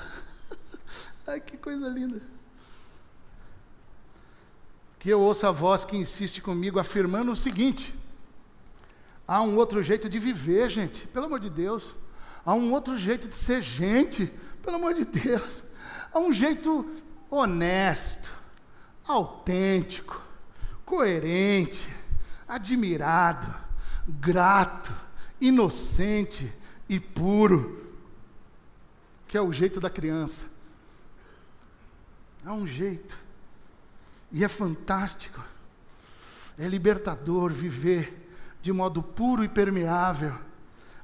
Ai, 1.26 1.40
que 1.40 1.56
coisa 1.56 1.88
linda. 1.88 2.22
Que 5.00 5.10
eu 5.10 5.20
ouço 5.20 5.48
a 5.48 5.50
voz 5.50 5.84
que 5.84 5.96
insiste 5.96 6.40
comigo 6.40 6.78
afirmando 6.78 7.32
o 7.32 7.36
seguinte: 7.36 7.92
há 9.26 9.42
um 9.42 9.56
outro 9.56 9.82
jeito 9.82 10.08
de 10.08 10.20
viver, 10.20 10.70
gente, 10.70 11.08
pelo 11.08 11.26
amor 11.26 11.40
de 11.40 11.50
Deus. 11.50 11.96
Há 12.46 12.54
um 12.54 12.72
outro 12.72 12.96
jeito 12.96 13.26
de 13.26 13.34
ser 13.34 13.62
gente, 13.62 14.32
pelo 14.62 14.76
amor 14.76 14.94
de 14.94 15.04
Deus. 15.04 15.64
Há 16.12 16.20
um 16.20 16.32
jeito 16.32 16.88
honesto, 17.28 18.30
autêntico, 19.04 20.22
coerente, 20.84 21.88
admirado 22.46 23.69
grato, 24.10 24.92
inocente 25.40 26.52
e 26.88 26.98
puro, 26.98 27.86
que 29.26 29.36
é 29.36 29.40
o 29.40 29.52
jeito 29.52 29.80
da 29.80 29.88
criança. 29.88 30.46
É 32.44 32.50
um 32.50 32.66
jeito. 32.66 33.18
E 34.32 34.44
é 34.44 34.48
fantástico. 34.48 35.42
É 36.58 36.66
libertador 36.66 37.52
viver 37.52 38.28
de 38.60 38.72
modo 38.72 39.02
puro 39.02 39.42
e 39.42 39.48
permeável, 39.48 40.34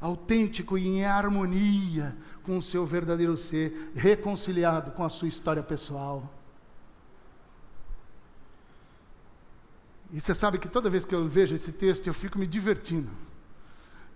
autêntico 0.01 0.77
e 0.77 0.87
em 0.87 1.05
harmonia 1.05 2.17
com 2.43 2.59
o 2.59 2.63
seu 2.63 2.85
verdadeiro 2.85 3.37
ser, 3.37 3.93
reconciliado 3.95 4.91
com 4.91 5.03
a 5.03 5.09
sua 5.09 5.29
história 5.29 5.63
pessoal. 5.63 6.36
E 10.13 10.21
você 10.21 10.35
sabe 10.35 10.59
que 10.59 10.69
toda 10.69 10.89
vez 10.89 11.05
que 11.05 11.15
eu 11.15 11.29
vejo 11.29 11.55
esse 11.55 11.73
texto, 11.73 12.07
eu 12.07 12.15
fico 12.15 12.39
me 12.39 12.47
divertindo. 12.47 13.11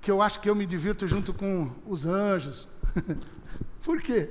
Que 0.00 0.10
eu 0.10 0.22
acho 0.22 0.40
que 0.40 0.48
eu 0.48 0.54
me 0.54 0.64
divirto 0.64 1.06
junto 1.06 1.32
com 1.32 1.70
os 1.86 2.06
anjos. 2.06 2.68
Por 3.82 4.00
quê? 4.00 4.28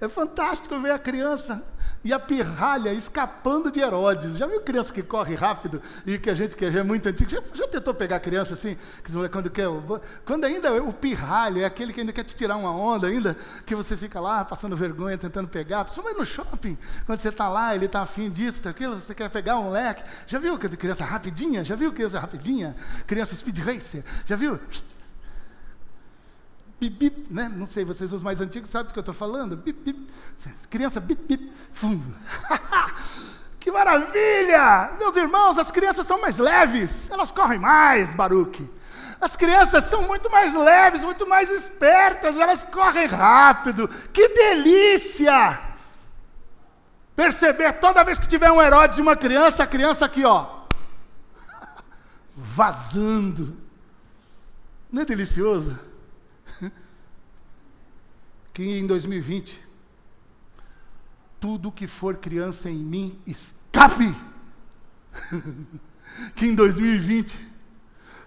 É 0.00 0.08
fantástico 0.08 0.78
ver 0.78 0.92
a 0.92 0.98
criança 0.98 1.64
e 2.04 2.12
a 2.12 2.18
pirralha 2.18 2.92
escapando 2.92 3.70
de 3.70 3.80
Herodes. 3.80 4.36
Já 4.36 4.46
viu 4.46 4.60
criança 4.60 4.92
que 4.92 5.02
corre 5.02 5.34
rápido 5.34 5.82
e 6.06 6.16
que 6.18 6.30
a 6.30 6.34
gente 6.34 6.56
que 6.56 6.64
é 6.64 6.82
muito 6.82 7.08
antigo, 7.08 7.28
já, 7.28 7.42
já 7.52 7.66
tentou 7.66 7.92
pegar 7.92 8.20
criança 8.20 8.54
assim, 8.54 8.76
quando 9.32 9.50
quer, 9.50 9.66
quando 10.24 10.44
ainda 10.44 10.72
o 10.82 10.92
pirralho 10.92 11.60
é 11.60 11.64
aquele 11.64 11.92
que 11.92 12.00
ainda 12.00 12.12
quer 12.12 12.24
te 12.24 12.36
tirar 12.36 12.56
uma 12.56 12.70
onda 12.70 13.08
ainda, 13.08 13.36
que 13.66 13.74
você 13.74 13.96
fica 13.96 14.20
lá 14.20 14.44
passando 14.44 14.76
vergonha, 14.76 15.18
tentando 15.18 15.48
pegar, 15.48 15.84
principalmente 15.84 16.18
no 16.18 16.24
shopping, 16.24 16.78
quando 17.04 17.20
você 17.20 17.30
está 17.30 17.48
lá, 17.48 17.74
ele 17.74 17.86
está 17.86 18.02
afim 18.02 18.30
disso, 18.30 18.62
daquilo, 18.62 18.98
você 18.98 19.14
quer 19.14 19.28
pegar 19.28 19.58
um 19.58 19.70
leque. 19.70 20.02
Já 20.26 20.38
viu 20.38 20.56
criança 20.58 21.04
rapidinha? 21.04 21.64
Já 21.64 21.74
viu 21.74 21.92
criança 21.92 22.20
rapidinha? 22.20 22.76
Criança 23.06 23.34
speed 23.34 23.58
racer? 23.58 24.04
Já 24.24 24.36
viu? 24.36 24.58
Bip, 26.80 26.96
bip, 26.96 27.32
né? 27.32 27.52
Não 27.54 27.66
sei, 27.66 27.84
vocês 27.84 28.12
os 28.12 28.22
mais 28.22 28.40
antigos 28.40 28.70
sabem 28.70 28.88
do 28.88 28.92
que 28.92 28.98
eu 28.98 29.02
estou 29.02 29.14
falando. 29.14 29.56
Bip, 29.56 29.80
bip. 29.84 30.08
Criança, 30.70 31.00
bip, 31.00 31.22
bip. 31.26 31.52
Fum. 31.72 32.00
que 33.58 33.70
maravilha! 33.72 34.92
Meus 34.98 35.16
irmãos, 35.16 35.58
as 35.58 35.70
crianças 35.70 36.06
são 36.06 36.20
mais 36.20 36.38
leves, 36.38 37.10
elas 37.10 37.30
correm 37.30 37.58
mais, 37.58 38.14
Baruque. 38.14 38.70
As 39.20 39.36
crianças 39.36 39.84
são 39.84 40.02
muito 40.02 40.30
mais 40.30 40.54
leves, 40.54 41.02
muito 41.02 41.28
mais 41.28 41.50
espertas, 41.50 42.36
elas 42.36 42.62
correm 42.64 43.06
rápido. 43.06 43.88
Que 44.12 44.28
delícia! 44.28 45.60
Perceber 47.16 47.72
toda 47.80 48.04
vez 48.04 48.16
que 48.16 48.28
tiver 48.28 48.52
um 48.52 48.62
Herodes 48.62 48.94
de 48.94 49.02
uma 49.02 49.16
criança, 49.16 49.64
a 49.64 49.66
criança 49.66 50.04
aqui, 50.04 50.24
ó, 50.24 50.46
vazando. 52.36 53.56
Não 54.90 55.02
é 55.02 55.04
delicioso? 55.04 55.87
Que 58.58 58.64
em 58.64 58.88
2020 58.88 59.64
tudo 61.38 61.70
que 61.70 61.86
for 61.86 62.16
criança 62.16 62.68
em 62.68 62.74
mim 62.74 63.16
escape. 63.24 64.12
que 66.34 66.46
em 66.46 66.56
2020 66.56 67.38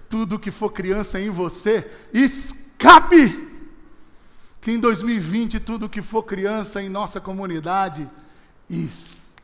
tudo 0.09 0.39
que 0.39 0.49
for 0.49 0.71
criança 0.71 1.19
em 1.19 1.29
você 1.29 1.91
escape. 2.13 3.51
Que 4.61 4.71
em 4.71 4.79
2020 4.79 5.59
tudo 5.59 5.89
que 5.89 6.01
for 6.01 6.23
criança 6.23 6.81
em 6.81 6.87
nossa 6.87 7.19
comunidade 7.19 8.09
escape. 8.69 9.35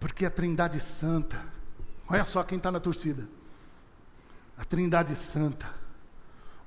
Porque 0.00 0.24
a 0.24 0.30
Trindade 0.30 0.80
Santa, 0.80 1.44
olha 2.08 2.24
só 2.24 2.42
quem 2.42 2.56
está 2.56 2.72
na 2.72 2.80
torcida 2.80 3.41
a 4.56 4.64
Trindade 4.64 5.14
Santa, 5.16 5.68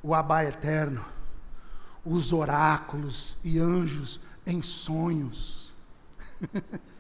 o 0.02 0.14
Abá 0.14 0.44
Eterno, 0.44 1.06
os 2.04 2.32
oráculos 2.32 3.38
e 3.44 3.60
anjos 3.60 4.20
em 4.46 4.62
sonhos. 4.62 5.76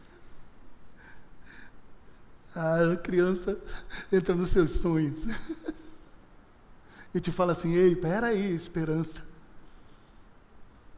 a 2.56 2.96
criança 2.98 3.62
entra 4.12 4.34
nos 4.34 4.50
seus 4.50 4.72
sonhos 4.72 5.26
e 7.14 7.20
te 7.20 7.32
fala 7.32 7.52
assim: 7.52 7.74
ei, 7.74 7.96
peraí, 7.96 8.54
esperança. 8.54 9.24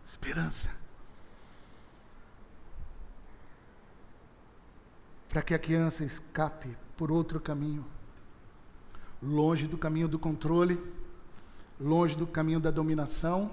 Esperança. 0.06 0.70
Para 5.28 5.42
que 5.42 5.54
a 5.54 5.60
criança 5.60 6.06
escape 6.06 6.78
por 6.96 7.12
outro 7.12 7.42
caminho 7.42 7.86
longe 9.22 9.68
do 9.68 9.78
caminho 9.78 10.08
do 10.08 10.20
controle, 10.20 10.82
longe 11.80 12.18
do 12.18 12.28
caminho 12.28 12.60
da 12.60 12.72
dominação, 12.72 13.52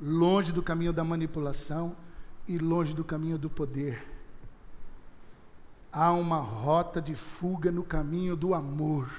longe 0.00 0.52
do 0.52 0.62
caminho 0.62 0.92
da 0.92 1.04
manipulação 1.04 1.96
e 2.46 2.58
longe 2.58 2.94
do 2.94 3.04
caminho 3.04 3.38
do 3.38 3.50
poder. 3.50 4.12
Há 5.92 6.12
uma 6.12 6.38
rota 6.38 7.00
de 7.00 7.14
fuga 7.14 7.70
no 7.70 7.82
caminho 7.82 8.36
do 8.36 8.54
amor. 8.54 9.10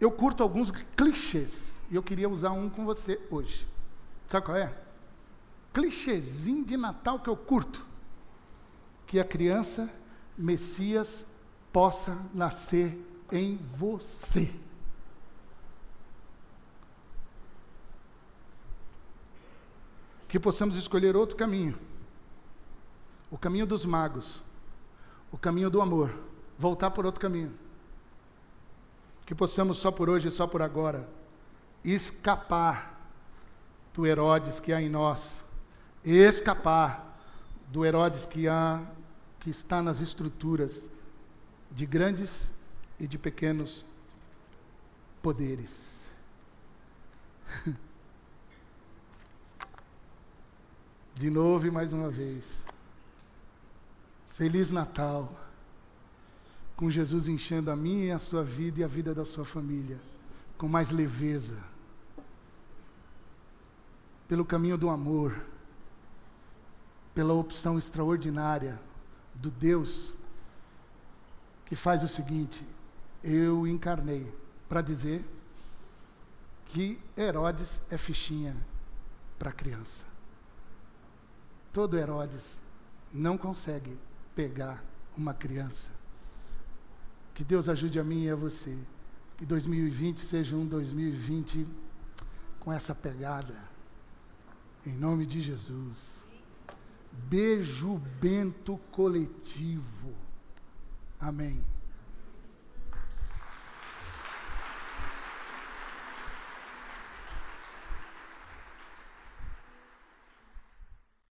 Eu 0.00 0.10
curto 0.10 0.42
alguns 0.42 0.70
clichês 0.70 1.80
e 1.90 1.94
eu 1.94 2.02
queria 2.02 2.28
usar 2.28 2.52
um 2.52 2.68
com 2.68 2.84
você 2.84 3.20
hoje. 3.30 3.66
Sabe 4.28 4.46
qual 4.46 4.56
é? 4.56 4.74
Clichêzinho 5.72 6.64
de 6.64 6.76
Natal 6.76 7.18
que 7.20 7.28
eu 7.28 7.36
curto. 7.36 7.84
Que 9.06 9.20
a 9.20 9.24
criança 9.24 9.90
Messias 10.36 11.26
possa 11.72 12.16
nascer 12.32 12.98
em 13.30 13.58
você. 13.76 14.52
Que 20.28 20.38
possamos 20.38 20.76
escolher 20.76 21.16
outro 21.16 21.36
caminho. 21.36 21.78
O 23.30 23.38
caminho 23.38 23.66
dos 23.66 23.84
magos. 23.84 24.42
O 25.30 25.38
caminho 25.38 25.70
do 25.70 25.80
amor. 25.80 26.12
Voltar 26.58 26.90
por 26.90 27.06
outro 27.06 27.20
caminho. 27.20 27.56
Que 29.24 29.34
possamos 29.34 29.78
só 29.78 29.90
por 29.90 30.08
hoje 30.08 30.28
e 30.28 30.30
só 30.30 30.46
por 30.46 30.62
agora 30.62 31.08
escapar 31.84 33.10
do 33.94 34.06
Herodes 34.06 34.58
que 34.58 34.72
há 34.72 34.80
em 34.80 34.88
nós. 34.88 35.44
Escapar 36.04 37.18
do 37.68 37.84
Herodes 37.84 38.26
que 38.26 38.48
há 38.48 38.84
que 39.46 39.50
está 39.50 39.80
nas 39.80 40.00
estruturas 40.00 40.90
de 41.70 41.86
grandes 41.86 42.50
e 42.98 43.06
de 43.06 43.16
pequenos 43.16 43.86
poderes. 45.22 46.08
De 51.14 51.30
novo 51.30 51.64
e 51.64 51.70
mais 51.70 51.92
uma 51.92 52.10
vez. 52.10 52.66
Feliz 54.30 54.72
Natal, 54.72 55.32
com 56.74 56.90
Jesus 56.90 57.28
enchendo 57.28 57.70
a 57.70 57.76
minha 57.76 58.06
e 58.06 58.10
a 58.10 58.18
sua 58.18 58.42
vida 58.42 58.80
e 58.80 58.84
a 58.84 58.88
vida 58.88 59.14
da 59.14 59.24
sua 59.24 59.44
família, 59.44 60.00
com 60.58 60.66
mais 60.66 60.90
leveza, 60.90 61.62
pelo 64.26 64.44
caminho 64.44 64.76
do 64.76 64.90
amor, 64.90 65.40
pela 67.14 67.32
opção 67.32 67.78
extraordinária 67.78 68.84
do 69.36 69.50
Deus 69.50 70.14
que 71.64 71.76
faz 71.76 72.02
o 72.02 72.08
seguinte: 72.08 72.66
eu 73.22 73.66
encarnei 73.66 74.32
para 74.68 74.80
dizer 74.80 75.24
que 76.66 76.98
Herodes 77.16 77.80
é 77.90 77.96
fichinha 77.96 78.56
para 79.38 79.52
criança. 79.52 80.04
Todo 81.72 81.98
Herodes 81.98 82.62
não 83.12 83.36
consegue 83.36 83.98
pegar 84.34 84.82
uma 85.16 85.34
criança. 85.34 85.90
Que 87.34 87.44
Deus 87.44 87.68
ajude 87.68 87.98
a 87.98 88.04
mim 88.04 88.24
e 88.24 88.30
a 88.30 88.36
você. 88.36 88.76
Que 89.36 89.44
2020 89.44 90.20
seja 90.20 90.56
um 90.56 90.66
2020 90.66 91.66
com 92.60 92.72
essa 92.72 92.94
pegada. 92.94 93.56
Em 94.86 94.96
nome 94.96 95.26
de 95.26 95.40
Jesus. 95.42 96.25
Beijo 97.28 98.00
bento 98.20 98.78
coletivo. 98.90 100.14
Amém. 101.18 101.64